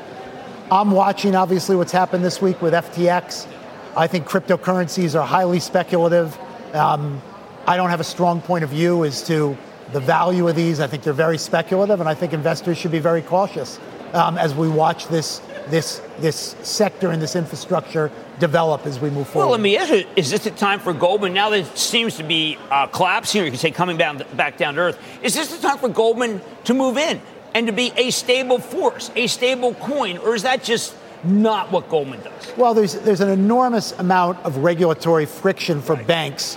[0.72, 3.48] I'm watching, obviously, what's happened this week with FTX.
[3.96, 6.38] I think cryptocurrencies are highly speculative.
[6.72, 7.20] Um,
[7.66, 9.58] I don't have a strong point of view as to
[9.92, 10.78] the value of these.
[10.78, 13.80] I think they're very speculative, and I think investors should be very cautious
[14.12, 19.28] um, as we watch this this this sector and this infrastructure develop as we move
[19.28, 19.46] forward.
[19.46, 21.34] Well, let me ask you: Is this the time for Goldman?
[21.34, 24.56] Now that it seems to be uh, collapsing, or you can say coming down, back
[24.56, 27.20] down to earth, is this the time for Goldman to move in
[27.54, 31.88] and to be a stable force, a stable coin, or is that just not what
[31.88, 32.56] Goldman does?
[32.56, 36.06] Well, there's there's an enormous amount of regulatory friction for right.
[36.06, 36.56] banks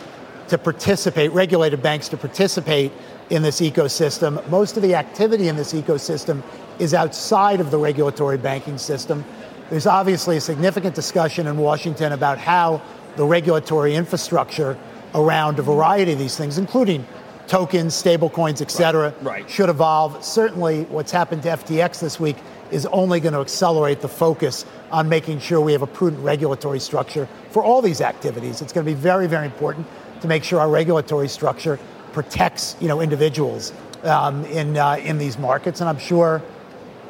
[0.49, 2.91] to participate, regulated banks to participate
[3.29, 4.47] in this ecosystem.
[4.49, 6.43] Most of the activity in this ecosystem
[6.79, 9.23] is outside of the regulatory banking system.
[9.69, 12.81] There's obviously a significant discussion in Washington about how
[13.15, 14.77] the regulatory infrastructure
[15.15, 17.07] around a variety of these things, including
[17.47, 19.49] tokens, stablecoins, et cetera, right, right.
[19.49, 20.23] should evolve.
[20.23, 22.37] Certainly, what's happened to FTX this week
[22.71, 26.79] is only going to accelerate the focus on making sure we have a prudent regulatory
[26.79, 28.61] structure for all these activities.
[28.61, 29.85] It's going to be very, very important
[30.21, 31.79] to make sure our regulatory structure
[32.13, 36.41] protects, you know, individuals um, in uh, in these markets, and I'm sure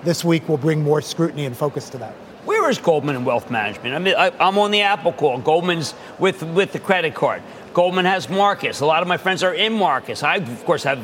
[0.03, 2.13] this week will bring more scrutiny and focus to that.
[2.45, 3.95] Where is Goldman in wealth management?
[3.95, 5.39] I mean, I, am on the Apple call.
[5.39, 7.41] Goldman's with with the credit card.
[7.73, 8.81] Goldman has Marcus.
[8.81, 10.23] A lot of my friends are in Marcus.
[10.23, 11.03] I, of course, have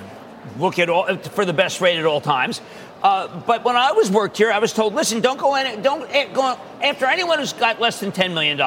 [0.58, 2.62] look at all for the best rate at all times.
[3.02, 6.02] Uh, but when I was worked here, I was told, listen, don't go in, don't
[6.34, 8.60] go after anyone who's got less than $10 million.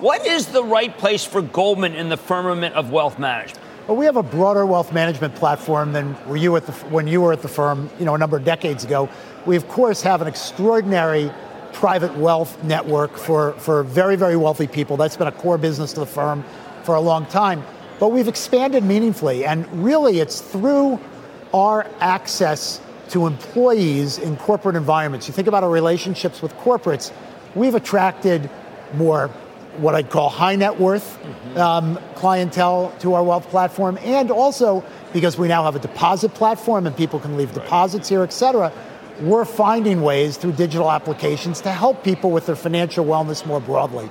[0.00, 3.64] What is the right place for Goldman in the firmament of wealth management?
[3.86, 7.20] Well, we have a broader wealth management platform than were you at the, when you
[7.20, 9.08] were at the firm, you know, a number of decades ago.
[9.46, 11.32] We, of course, have an extraordinary
[11.72, 14.96] private wealth network for, for very, very wealthy people.
[14.96, 16.44] That's been a core business to the firm
[16.88, 17.62] for a long time.
[18.00, 20.98] But we've expanded meaningfully, and really it's through
[21.52, 25.28] our access to employees in corporate environments.
[25.28, 27.12] You think about our relationships with corporates,
[27.54, 28.48] we've attracted
[28.94, 29.28] more
[29.76, 31.58] what I'd call high net worth mm-hmm.
[31.58, 36.86] um, clientele to our wealth platform, and also because we now have a deposit platform
[36.86, 37.64] and people can leave right.
[37.64, 38.72] deposits here, et cetera.
[39.20, 44.08] We're finding ways through digital applications to help people with their financial wellness more broadly.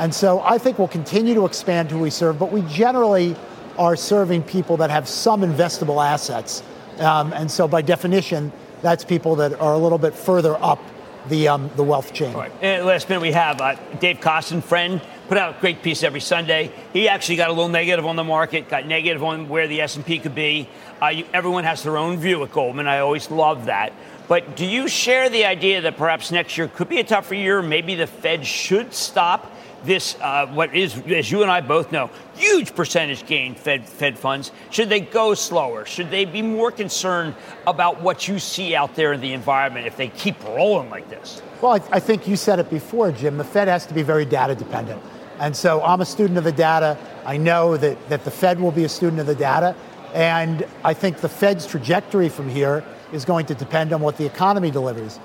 [0.00, 3.36] And so I think we'll continue to expand who we serve, but we generally
[3.78, 6.64] are serving people that have some investable assets
[7.00, 10.80] um, and so, by definition, that's people that are a little bit further up
[11.28, 12.34] the um, the wealth chain.
[12.34, 12.52] All right.
[12.60, 16.20] And last minute we have uh, Dave Kostin, friend, put out a great piece every
[16.20, 16.70] Sunday.
[16.92, 20.18] He actually got a little negative on the market, got negative on where the S&P
[20.18, 20.68] could be.
[21.00, 22.86] Uh, you, everyone has their own view at Goldman.
[22.86, 23.92] I always love that.
[24.28, 27.62] But do you share the idea that perhaps next year could be a tougher year?
[27.62, 29.50] Maybe the Fed should stop
[29.84, 34.18] this, uh, what is, as you and I both know, huge percentage gain Fed, Fed
[34.18, 34.52] funds.
[34.70, 35.84] Should they go slower?
[35.84, 37.34] Should they be more concerned
[37.66, 41.42] about what you see out there in the environment if they keep rolling like this?
[41.60, 43.36] Well, I, I think you said it before, Jim.
[43.36, 45.02] The Fed has to be very data dependent.
[45.38, 46.98] And so I'm a student of the data.
[47.24, 49.74] I know that, that the Fed will be a student of the data.
[50.12, 54.26] And I think the Fed's trajectory from here is going to depend on what the
[54.26, 55.18] economy delivers.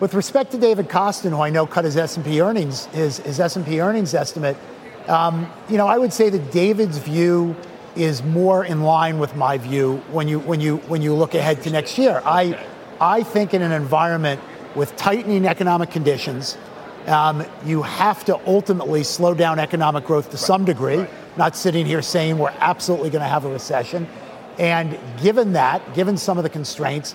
[0.00, 3.80] With respect to David Kostin, who I know cut his S&P earnings, his, his S&P
[3.80, 4.56] earnings estimate,
[5.08, 7.56] um, you know, I would say that David's view
[7.96, 11.62] is more in line with my view when you when you when you look ahead
[11.62, 12.22] to next year.
[12.24, 12.64] I
[13.00, 14.40] I think in an environment
[14.76, 16.56] with tightening economic conditions,
[17.06, 21.06] um, you have to ultimately slow down economic growth to some degree.
[21.36, 24.06] Not sitting here saying we're absolutely going to have a recession.
[24.58, 27.14] And given that, given some of the constraints,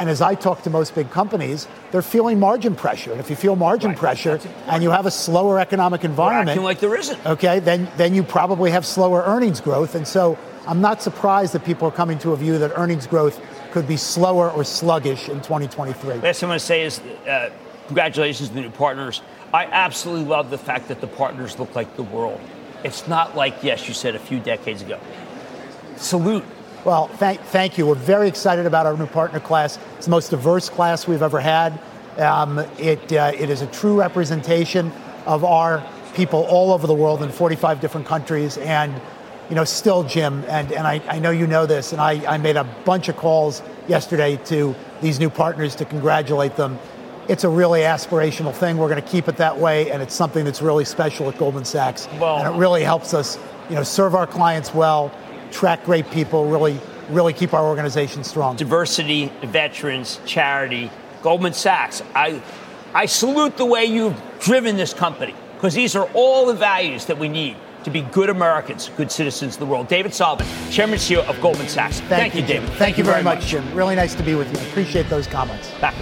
[0.00, 3.12] and as I talk to most big companies, they're feeling margin pressure.
[3.12, 3.98] And if you feel margin right.
[3.98, 8.22] pressure and you have a slower economic environment, like there isn't, okay, then then you
[8.22, 9.94] probably have slower earnings growth.
[9.94, 13.38] And so I'm not surprised that people are coming to a view that earnings growth
[13.72, 16.14] could be slower or sluggish in 2023.
[16.14, 17.50] Last thing I want to say is uh,
[17.86, 19.20] congratulations to the new partners.
[19.52, 22.40] I absolutely love the fact that the partners look like the world.
[22.84, 24.98] It's not like, yes, you said a few decades ago.
[25.96, 26.44] Salute
[26.84, 27.86] well, thank, thank you.
[27.86, 29.78] We're very excited about our new partner class.
[29.96, 31.78] It's the most diverse class we've ever had.
[32.16, 34.90] Um, it, uh, it is a true representation
[35.26, 38.56] of our people all over the world in 45 different countries.
[38.58, 38.98] And,
[39.50, 42.38] you know, still, Jim, and, and I, I know you know this, and I, I
[42.38, 46.78] made a bunch of calls yesterday to these new partners to congratulate them.
[47.28, 48.78] it's a really aspirational thing.
[48.78, 51.64] We're going to keep it that way, and it's something that's really special at Goldman
[51.64, 52.08] Sachs.
[52.18, 53.38] Well, and it really helps us,
[53.68, 55.12] you know, serve our clients well,
[55.52, 56.78] track great people, really,
[57.08, 58.56] really keep our organization strong.
[58.56, 60.90] Diversity, veterans, charity,
[61.22, 62.02] Goldman Sachs.
[62.14, 62.42] I,
[62.94, 67.18] I salute the way you've driven this company because these are all the values that
[67.18, 69.88] we need to be good Americans, good citizens of the world.
[69.88, 72.00] David Solomon, Chairman and CEO of Goldman Sachs.
[72.00, 72.68] Thank, Thank you, David.
[72.68, 73.74] Thank, Thank you very, very much, Jim.
[73.74, 74.68] Really nice to be with you.
[74.68, 75.70] Appreciate those comments.
[75.80, 75.94] Back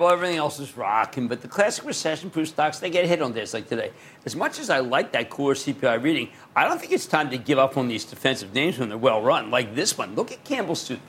[0.00, 3.54] well, everything else is rocking, but the classic recession-proof stocks, they get hit on days
[3.54, 3.92] like today.
[4.24, 7.38] As much as I like that core CPI reading, I don't think it's time to
[7.38, 10.14] give up on these defensive names when they're well-run, like this one.
[10.14, 11.00] Look at Campbell Soup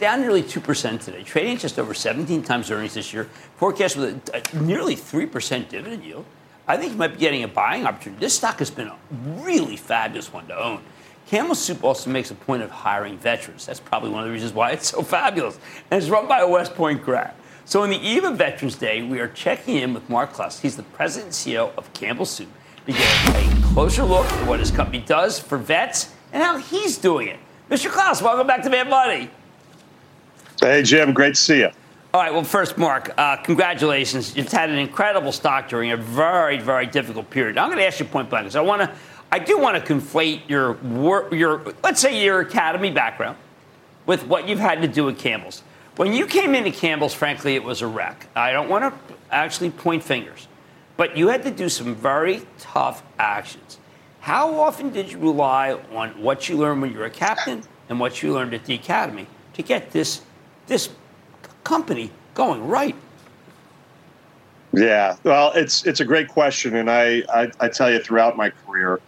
[0.00, 3.24] down nearly 2% today, trading just over 17 times earnings this year,
[3.56, 6.24] forecast with a, a nearly 3% dividend yield.
[6.66, 8.20] I think you might be getting a buying opportunity.
[8.20, 8.96] This stock has been a
[9.42, 10.80] really fabulous one to own.
[11.26, 13.66] Campbell Soup also makes a point of hiring veterans.
[13.66, 15.58] That's probably one of the reasons why it's so fabulous.
[15.90, 17.34] And it's run by a West Point grad.
[17.70, 20.58] So, on the eve of Veterans Day, we are checking in with Mark Clouse.
[20.58, 22.48] He's the president and CEO of Campbell Soup
[22.84, 26.98] to get a closer look at what his company does for vets and how he's
[26.98, 27.38] doing it.
[27.70, 27.88] Mr.
[27.88, 29.30] Clouse, welcome back to Mad Money.
[30.60, 31.14] Hey, Jim.
[31.14, 31.70] Great to see you.
[32.12, 32.32] All right.
[32.32, 34.36] Well, first, Mark, uh, congratulations.
[34.36, 37.56] You've had an incredible stock during a very, very difficult period.
[37.56, 38.92] I'm going to ask you point blank because I want to,
[39.30, 40.76] I do want to conflate your
[41.32, 43.36] your let's say your academy background
[44.06, 45.62] with what you've had to do at Campbell's.
[46.00, 48.26] When you came into Campbell's, frankly, it was a wreck.
[48.34, 50.48] I don't want to actually point fingers,
[50.96, 53.76] but you had to do some very tough actions.
[54.20, 58.00] How often did you rely on what you learned when you were a captain and
[58.00, 60.22] what you learned at the academy to get this
[60.68, 60.88] this
[61.64, 62.96] company going right?
[64.72, 68.48] Yeah, well, it's it's a great question, and I I, I tell you, throughout my
[68.48, 69.00] career,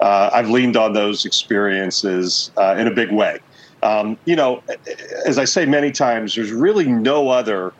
[0.00, 3.38] uh, I've leaned on those experiences uh, in a big way.
[3.82, 4.62] Um, you know,
[5.26, 7.72] as I say many times, there's really no other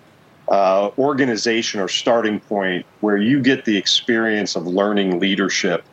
[0.48, 5.84] uh, organization or starting point where you get the experience of learning leadership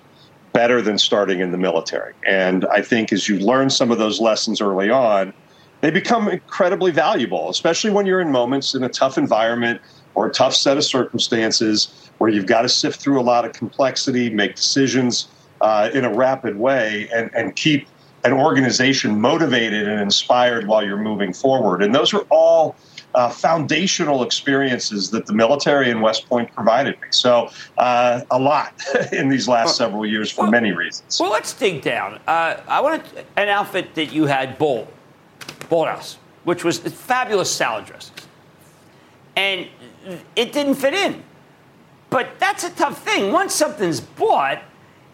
[0.53, 2.13] better than starting in the military.
[2.25, 5.33] And I think as you learn some of those lessons early on,
[5.81, 9.79] they become incredibly valuable, especially when you're in moments in a tough environment
[10.15, 13.53] or a tough set of circumstances where you've got to sift through a lot of
[13.53, 15.27] complexity, make decisions
[15.61, 17.87] uh, in a rapid way, and, and keep
[18.27, 21.81] an organization motivated and inspired while you're moving forward.
[21.81, 22.75] And those are all
[23.15, 27.07] uh, foundational experiences that the military and West Point provided me.
[27.11, 28.73] So, uh, a lot
[29.13, 31.19] in these last several years for well, many reasons.
[31.19, 32.19] Well, let's dig down.
[32.27, 33.03] Uh, I want
[33.37, 34.87] an outfit that you had Bold.
[35.69, 38.15] Bolthouse, which was fabulous salad dressing.
[39.35, 39.67] And
[40.35, 41.23] it didn't fit in.
[42.09, 43.31] But that's a tough thing.
[43.31, 44.61] Once something's bought,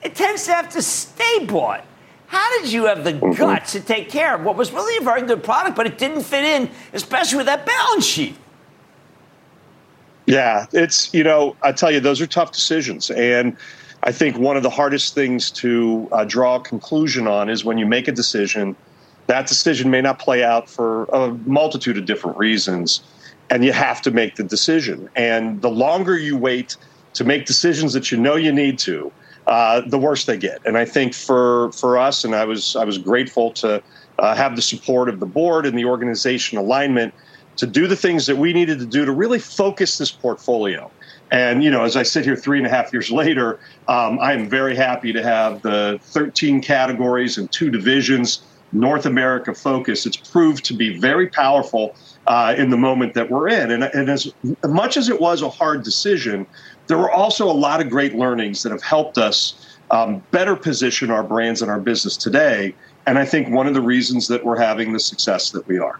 [0.03, 1.85] it tends to have to stay bought.
[2.33, 3.33] How did you have the mm-hmm.
[3.33, 6.23] guts to take care of what was really a very good product, but it didn't
[6.23, 8.35] fit in, especially with that balance sheet?
[10.25, 13.11] Yeah, it's, you know, I tell you, those are tough decisions.
[13.11, 13.55] And
[14.01, 17.77] I think one of the hardest things to uh, draw a conclusion on is when
[17.77, 18.75] you make a decision
[19.27, 23.03] that decision may not play out for a multitude of different reasons,
[23.49, 25.07] and you have to make the decision.
[25.15, 26.77] And the longer you wait
[27.13, 29.11] to make decisions that you know you need to,
[29.47, 30.61] uh, the worse they get.
[30.65, 33.81] And I think for for us, and I was I was grateful to
[34.19, 37.13] uh, have the support of the board and the organization alignment
[37.57, 40.89] to do the things that we needed to do to really focus this portfolio.
[41.31, 44.33] And you know, as I sit here three and a half years later, um, I
[44.33, 50.17] am very happy to have the 13 categories and two divisions North America focus, it's
[50.17, 51.95] proved to be very powerful
[52.27, 53.71] uh, in the moment that we're in.
[53.71, 54.33] And, and as
[54.65, 56.47] much as it was a hard decision,
[56.87, 61.11] there were also a lot of great learnings that have helped us um, better position
[61.11, 62.73] our brands and our business today.
[63.05, 65.99] And I think one of the reasons that we're having the success that we are.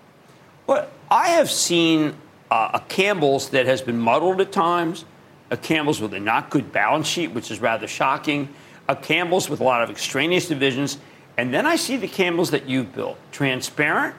[0.68, 2.16] Well, I have seen
[2.50, 5.06] uh, a Campbell's that has been muddled at times,
[5.52, 8.50] a Campbell's with a not good balance sheet, which is rather shocking,
[8.88, 10.98] a Campbell's with a lot of extraneous divisions.
[11.38, 14.16] And then I see the Campbells that you've built transparent,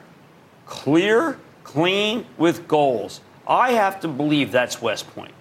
[0.65, 3.21] clear, clean, with goals.
[3.47, 5.33] I have to believe that's West Point.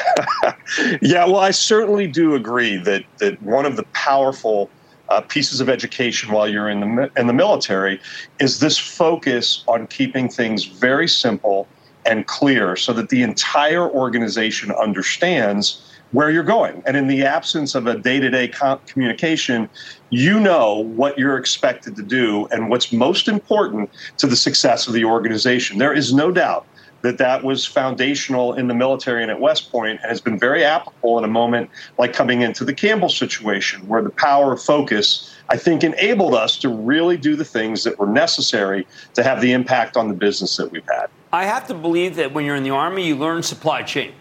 [1.02, 4.70] yeah, well, I certainly do agree that, that one of the powerful
[5.08, 8.00] uh, pieces of education while you're in the, in the military
[8.40, 11.68] is this focus on keeping things very simple
[12.06, 16.82] and clear so that the entire organization understands where you're going.
[16.86, 18.48] And in the absence of a day to day
[18.86, 19.68] communication,
[20.10, 24.92] you know what you're expected to do and what's most important to the success of
[24.92, 25.78] the organization.
[25.78, 26.66] There is no doubt
[27.02, 30.64] that that was foundational in the military and at West Point and has been very
[30.64, 35.34] applicable in a moment like coming into the Campbell situation, where the power of focus,
[35.48, 39.52] I think, enabled us to really do the things that were necessary to have the
[39.52, 41.08] impact on the business that we've had.
[41.32, 44.12] I have to believe that when you're in the Army, you learn supply chain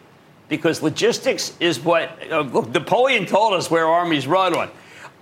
[0.49, 4.69] because logistics is what uh, Napoleon told us where armies run on.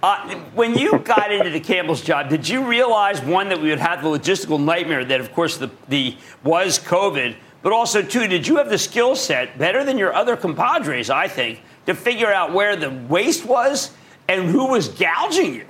[0.01, 3.80] Uh, when you got into the Campbell's job, did you realize one that we would
[3.80, 8.47] have the logistical nightmare that, of course, the, the was COVID, but also too, did
[8.47, 11.10] you have the skill set better than your other compadres?
[11.10, 13.91] I think to figure out where the waste was
[14.28, 15.66] and who was gouging you.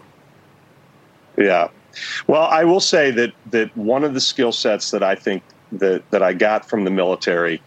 [1.38, 1.70] Yeah,
[2.28, 6.10] well, I will say that that one of the skill sets that I think that
[6.12, 7.62] that I got from the military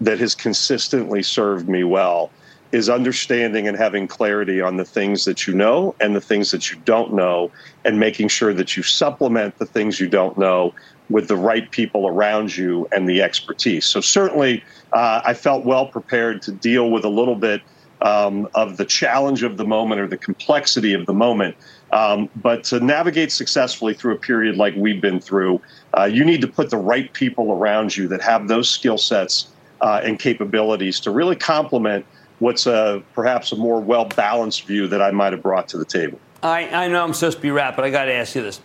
[0.00, 2.30] that has consistently served me well
[2.70, 6.70] is understanding and having clarity on the things that you know and the things that
[6.70, 7.50] you don't know,
[7.84, 10.74] and making sure that you supplement the things you don't know
[11.10, 13.84] with the right people around you and the expertise.
[13.84, 17.62] So, certainly, uh, I felt well prepared to deal with a little bit
[18.02, 21.56] um, of the challenge of the moment or the complexity of the moment.
[21.92, 25.60] Um, but to navigate successfully through a period like we've been through,
[25.96, 29.48] uh, you need to put the right people around you that have those skill sets
[29.80, 32.04] uh, and capabilities to really complement
[32.40, 35.84] what's a, perhaps a more well balanced view that I might have brought to the
[35.84, 36.20] table.
[36.42, 38.60] I, I know I'm supposed to be but I got to ask you this.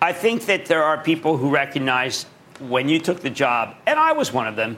[0.00, 2.26] I think that there are people who recognize
[2.60, 4.76] when you took the job, and I was one of them,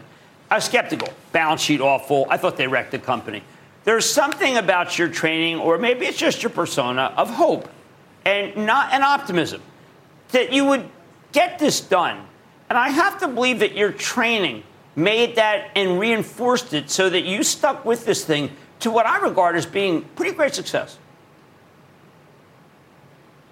[0.51, 1.09] I was skeptical.
[1.33, 2.27] Balance sheet awful.
[2.31, 3.43] I thought they wrecked the company.
[3.85, 7.69] There's something about your training, or maybe it's just your persona, of hope
[8.25, 9.63] and not an optimism
[10.33, 10.89] that you would
[11.33, 12.27] get this done.
[12.69, 14.63] And I have to believe that your training
[14.95, 18.51] made that and reinforced it so that you stuck with this thing
[18.81, 20.99] to what I regard as being pretty great success.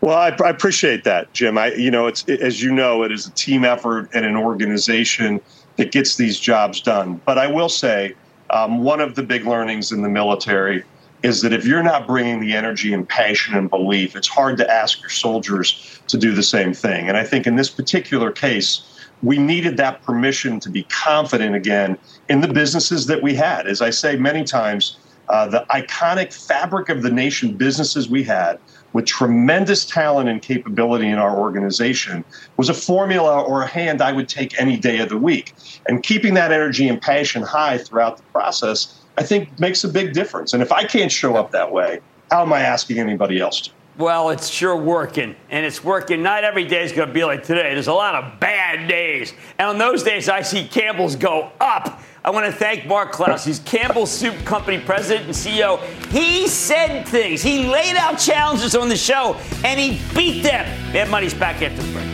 [0.01, 1.57] Well, I, I, appreciate that, Jim.
[1.57, 4.37] I, you know, it's it, as you know, it is a team effort and an
[4.37, 5.41] organization
[5.77, 7.21] that gets these jobs done.
[7.25, 8.15] But I will say,
[8.51, 10.85] um, one of the big learnings in the military
[11.23, 14.71] is that if you're not bringing the energy and passion and belief, it's hard to
[14.71, 17.09] ask your soldiers to do the same thing.
[17.09, 18.83] And I think in this particular case,
[19.23, 23.67] we needed that permission to be confident again in the businesses that we had.
[23.67, 28.59] As I say many times, uh, the iconic fabric of the nation businesses we had
[28.97, 32.25] with tremendous talent and capability in our organization
[32.57, 35.53] was a formula or a hand I would take any day of the week.
[35.87, 40.15] And keeping that energy and passion high throughout the process, I think makes a big
[40.15, 40.55] difference.
[40.55, 43.71] And if I can't show up that way, how am I asking anybody else to?
[43.99, 46.23] Well, it's sure working, and it's working.
[46.23, 47.75] Not every day is going to be like today.
[47.75, 52.01] There's a lot of bad days, and on those days, I see Campbell's go up.
[52.27, 53.45] I want to thank Mark Clouse.
[53.45, 55.81] He's Campbell Soup Company president and CEO.
[56.11, 57.41] He said things.
[57.41, 60.67] He laid out challenges on the show, and he beat them.
[60.93, 62.05] Mad Money's back after the break.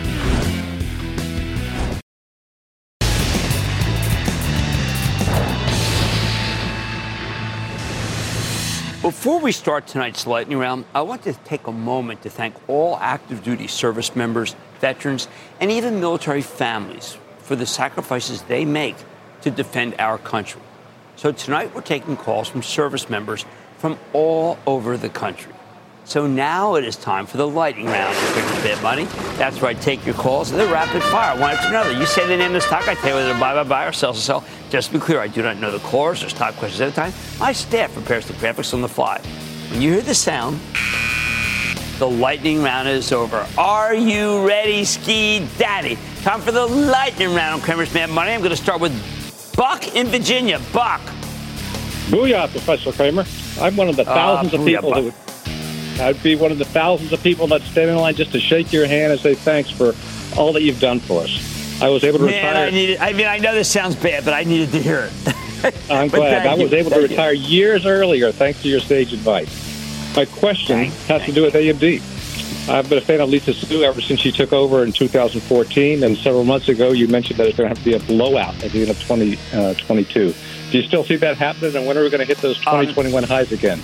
[9.00, 12.98] Before we start tonight's lightning round, I want to take a moment to thank all
[12.98, 15.26] active duty service members, veterans,
[15.58, 18.96] and even military families for the sacrifices they make
[19.42, 20.60] to defend our country.
[21.16, 23.44] So tonight we're taking calls from service members
[23.78, 25.52] from all over the country.
[26.04, 28.16] So now it is time for the lightning round
[28.62, 29.04] Bit Money.
[29.36, 30.50] That's right, take your calls.
[30.50, 31.92] They're rapid fire, one after another.
[31.92, 33.86] You say the name of the stock, I tell you whether to buy, buy, buy,
[33.86, 34.44] or sell, sell.
[34.68, 36.92] Just to be clear, I do not know the callers or stock questions at a
[36.92, 37.12] time.
[37.38, 39.20] My staff prepares the graphics on the fly.
[39.70, 40.58] When you hear the sound,
[41.98, 43.46] the lightning round is over.
[43.56, 45.96] Are you ready, Ski Daddy?
[46.22, 48.32] Time for the lightning round on Cramer's Mad Money.
[48.32, 48.92] I'm going to start with
[49.56, 50.60] Buck in Virginia.
[50.72, 51.00] Buck.
[52.10, 53.24] Booyah, Professor Cramer.
[53.60, 55.12] I'm one of the ah, thousands uh, of people who
[56.02, 58.72] I'd be one of the thousands of people that stand in line just to shake
[58.72, 59.94] your hand and say thanks for
[60.36, 61.82] all that you've done for us.
[61.82, 62.66] I was able to Man, retire.
[62.66, 65.90] I, needed, I mean, I know this sounds bad, but I needed to hear it.
[65.90, 66.46] I'm glad.
[66.46, 67.46] I was able to retire you.
[67.46, 69.70] years earlier thanks to your sage advice.
[70.16, 71.26] My question thanks, has thanks.
[71.26, 72.21] to do with AMD.
[72.68, 76.16] I've been a fan of Lisa Su ever since she took over in 2014, and
[76.16, 78.72] several months ago you mentioned that it's going to have to be a blowout at
[78.72, 80.28] the end of 2022.
[80.28, 80.32] Uh,
[80.70, 83.24] do you still see that happening, and when are we going to hit those 2021
[83.24, 83.80] um, highs again?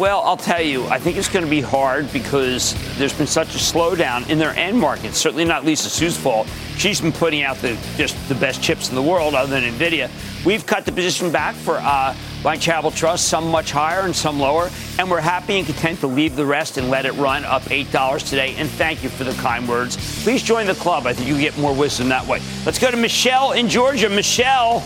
[0.00, 3.54] Well, I'll tell you, I think it's going to be hard because there's been such
[3.54, 5.18] a slowdown in their end markets.
[5.18, 6.48] Certainly not Lisa Su's fault.
[6.78, 10.08] She's been putting out the just the best chips in the world, other than Nvidia.
[10.42, 14.40] We've cut the position back for uh, Line Charitable Trust, some much higher and some
[14.40, 17.70] lower, and we're happy and content to leave the rest and let it run up
[17.70, 18.54] eight dollars today.
[18.56, 19.98] And thank you for the kind words.
[20.24, 21.06] Please join the club.
[21.06, 22.40] I think you get more wisdom that way.
[22.64, 24.08] Let's go to Michelle in Georgia.
[24.08, 24.82] Michelle.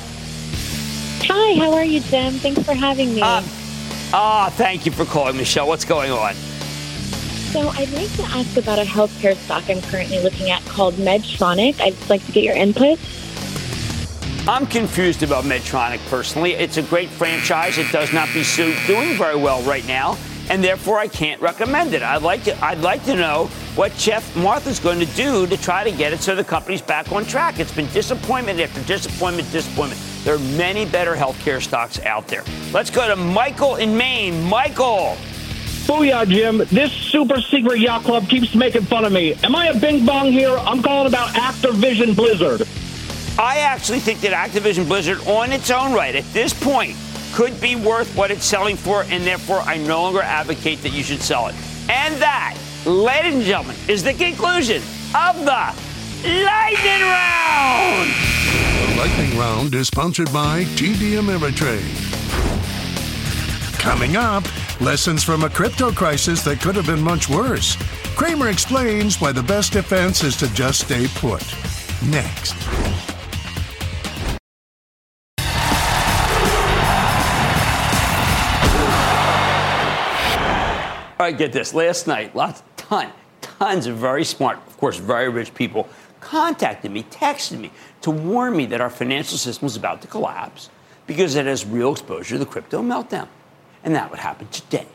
[1.29, 2.33] Hi, how are you, Jim?
[2.33, 3.23] Thanks for having me.
[3.23, 3.45] Uh,
[4.12, 5.66] Ah, thank you for calling, Michelle.
[5.66, 6.34] What's going on?
[7.55, 11.80] So I'd like to ask about a healthcare stock I'm currently looking at called Medtronic.
[11.80, 12.98] I'd like to get your input.
[14.46, 16.52] I'm confused about Medtronic personally.
[16.52, 17.78] It's a great franchise.
[17.78, 18.44] It does not be
[18.86, 20.18] doing very well right now,
[20.51, 22.03] and therefore I can't recommend it.
[22.03, 25.84] I'd like to, I'd like to know what Geoff Martha's going to do to try
[25.84, 27.59] to get it so the company's back on track.
[27.59, 30.01] It's been disappointment after disappointment, disappointment.
[30.24, 32.45] There are many better healthcare stocks out there.
[32.72, 34.42] Let's go to Michael in Maine.
[34.45, 35.16] Michael.
[35.86, 36.59] Booyah, Jim.
[36.70, 39.34] This super secret yacht club keeps making fun of me.
[39.42, 40.57] Am I a bing bong here?
[40.57, 42.66] I'm calling about Activision Blizzard.
[43.38, 46.97] I actually think that Activision Blizzard, on its own right, at this point,
[47.35, 51.03] could be worth what it's selling for, and therefore I no longer advocate that you
[51.03, 51.55] should sell it.
[51.91, 52.57] And that,
[52.87, 54.80] ladies and gentlemen, is the conclusion
[55.14, 55.74] of the
[56.24, 58.11] Lightning Round.
[58.89, 61.82] The Lightning Round is sponsored by TD Ameritrade.
[63.80, 64.45] Coming up,
[64.80, 67.76] lessons from a crypto crisis that could have been much worse.
[68.14, 71.43] Cramer explains why the best defense is to just stay put.
[72.07, 72.55] Next.
[81.17, 81.73] All right, get this.
[81.73, 83.09] Last night, lots, ton,
[83.41, 85.89] tons of very smart, of course, very rich people
[86.21, 90.71] contacted me, texted me to warn me that our financial system was about to collapse
[91.07, 93.29] because it has real exposure to the crypto meltdown.
[93.85, 94.87] And that would happen today.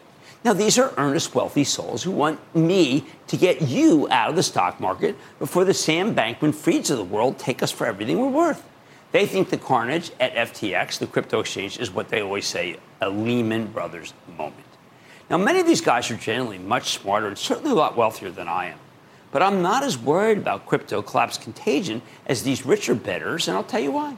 [0.44, 4.44] Now, these are earnest, wealthy souls who want me to get you out of the
[4.44, 8.28] stock market before the Sam Bankman Frieds of the world take us for everything we're
[8.28, 8.68] worth.
[9.14, 13.10] They think the carnage at FTX, the crypto exchange, is what they always say a
[13.10, 14.69] Lehman Brothers moment.
[15.30, 18.48] Now, many of these guys are generally much smarter and certainly a lot wealthier than
[18.48, 18.80] I am.
[19.32, 23.64] But I'm not as worried about crypto collapse contagion as these richer bettors, and I'll
[23.64, 24.18] tell you why.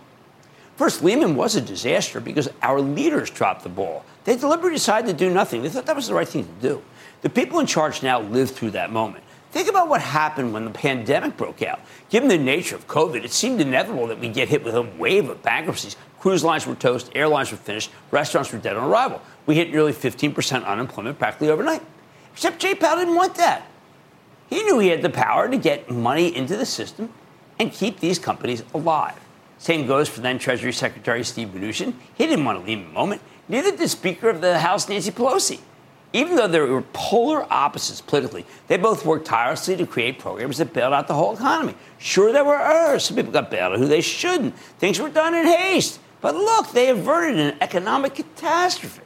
[0.77, 4.05] First, Lehman was a disaster because our leaders dropped the ball.
[4.23, 5.61] They deliberately decided to do nothing.
[5.61, 6.81] They thought that was the right thing to do.
[7.21, 9.23] The people in charge now lived through that moment.
[9.51, 11.81] Think about what happened when the pandemic broke out.
[12.09, 15.29] Given the nature of COVID, it seemed inevitable that we'd get hit with a wave
[15.29, 15.97] of bankruptcies.
[16.21, 19.21] Cruise lines were toast, airlines were finished, restaurants were dead on arrival.
[19.45, 21.81] We hit nearly 15% unemployment practically overnight.
[22.33, 23.67] Except Jay Powell didn't want that.
[24.49, 27.11] He knew he had the power to get money into the system
[27.59, 29.19] and keep these companies alive.
[29.57, 31.93] Same goes for then Treasury Secretary Steve Mnuchin.
[32.15, 33.21] He didn't want to leave a moment.
[33.47, 35.59] Neither did Speaker of the House Nancy Pelosi.
[36.13, 40.73] Even though they were polar opposites politically, they both worked tirelessly to create programs that
[40.73, 41.75] bailed out the whole economy.
[41.99, 43.05] Sure, there were errors.
[43.05, 44.57] Some people got bailed out who they shouldn't.
[44.79, 45.99] Things were done in haste.
[46.19, 49.01] But look, they averted an economic catastrophe.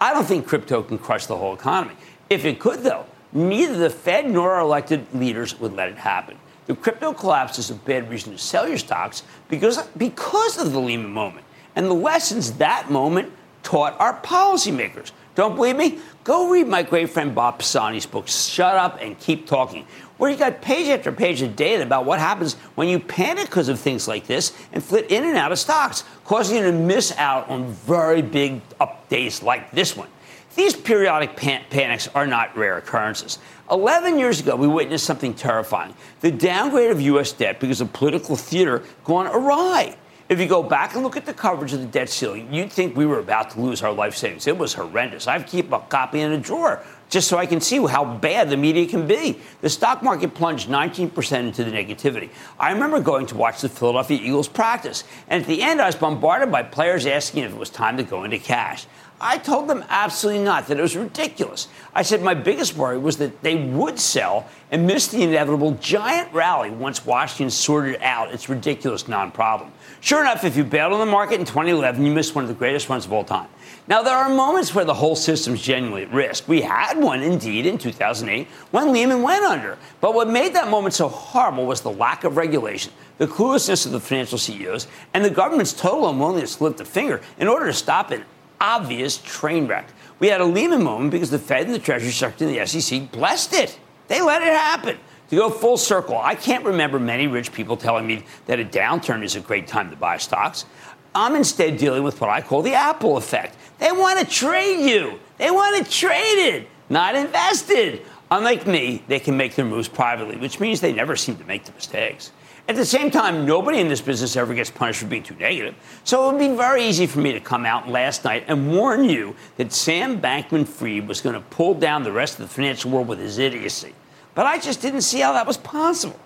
[0.00, 1.94] I don't think crypto can crush the whole economy.
[2.28, 6.36] If it could, though, neither the Fed nor our elected leaders would let it happen.
[6.66, 10.80] The crypto collapse is a bad reason to sell your stocks because, because of the
[10.80, 13.32] Lehman moment and the lessons that moment
[13.62, 15.12] taught our policymakers.
[15.36, 15.98] Don't believe me?
[16.24, 20.36] Go read my great friend Bob Pisani's book, Shut Up and Keep Talking, where he
[20.36, 24.08] got page after page of data about what happens when you panic because of things
[24.08, 27.66] like this and flit in and out of stocks, causing you to miss out on
[27.68, 30.08] very big up days like this one.
[30.54, 33.38] These periodic pan- panics are not rare occurrences.
[33.70, 37.32] 11 years ago, we witnessed something terrifying the downgrade of U.S.
[37.32, 39.96] debt because of political theater gone awry.
[40.28, 42.96] If you go back and look at the coverage of the debt ceiling, you'd think
[42.96, 44.48] we were about to lose our life savings.
[44.48, 45.28] It was horrendous.
[45.28, 48.56] I keep a copy in a drawer just so I can see how bad the
[48.56, 49.38] media can be.
[49.60, 52.30] The stock market plunged 19% into the negativity.
[52.58, 55.94] I remember going to watch the Philadelphia Eagles practice, and at the end, I was
[55.94, 58.86] bombarded by players asking if it was time to go into cash.
[59.20, 61.68] I told them absolutely not, that it was ridiculous.
[61.94, 66.32] I said my biggest worry was that they would sell and miss the inevitable giant
[66.34, 69.72] rally once Washington sorted out its ridiculous non problem.
[70.06, 72.54] Sure enough, if you bailed on the market in 2011, you missed one of the
[72.54, 73.48] greatest runs of all time.
[73.88, 76.46] Now, there are moments where the whole system's genuinely at risk.
[76.46, 79.76] We had one, indeed, in 2008 when Lehman went under.
[80.00, 83.90] But what made that moment so horrible was the lack of regulation, the cluelessness of
[83.90, 87.72] the financial CEOs, and the government's total unwillingness to lift a finger in order to
[87.72, 88.24] stop an
[88.60, 89.88] obvious train wreck.
[90.20, 93.10] We had a Lehman moment because the Fed and the Treasury Secretary and the SEC
[93.10, 93.76] blessed it.
[94.06, 94.98] They let it happen.
[95.30, 99.24] To go full circle, I can't remember many rich people telling me that a downturn
[99.24, 100.66] is a great time to buy stocks.
[101.14, 103.56] I'm instead dealing with what I call the Apple effect.
[103.78, 105.18] They want to trade you.
[105.38, 108.02] They want to trade it, not invested.
[108.30, 111.64] Unlike me, they can make their moves privately, which means they never seem to make
[111.64, 112.32] the mistakes.
[112.68, 115.74] At the same time, nobody in this business ever gets punished for being too negative.
[116.02, 119.04] So it would be very easy for me to come out last night and warn
[119.04, 122.90] you that Sam Bankman Fried was going to pull down the rest of the financial
[122.90, 123.94] world with his idiocy.
[124.36, 126.20] But I just didn't see how that was possible.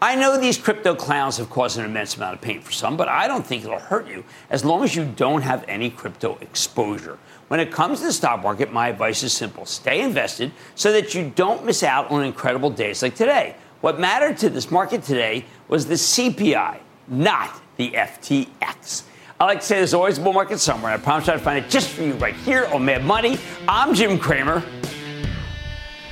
[0.00, 3.08] I know these crypto clowns have caused an immense amount of pain for some, but
[3.08, 7.18] I don't think it'll hurt you as long as you don't have any crypto exposure.
[7.48, 11.14] When it comes to the stock market, my advice is simple stay invested so that
[11.14, 13.56] you don't miss out on incredible days like today.
[13.80, 16.80] What mattered to this market today was the CPI.
[17.08, 19.04] not the FTX.
[19.40, 21.64] I like to say there's always a bull market somewhere, and I promise I'll find
[21.64, 23.38] it just for you right here on Mad Money.
[23.66, 24.62] I'm Jim Cramer.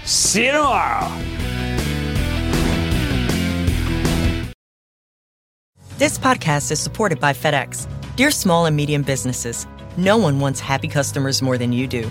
[0.04, 1.10] See you tomorrow.
[5.96, 7.88] This podcast is supported by FedEx.
[8.16, 12.10] Dear small and medium businesses, no one wants happy customers more than you do.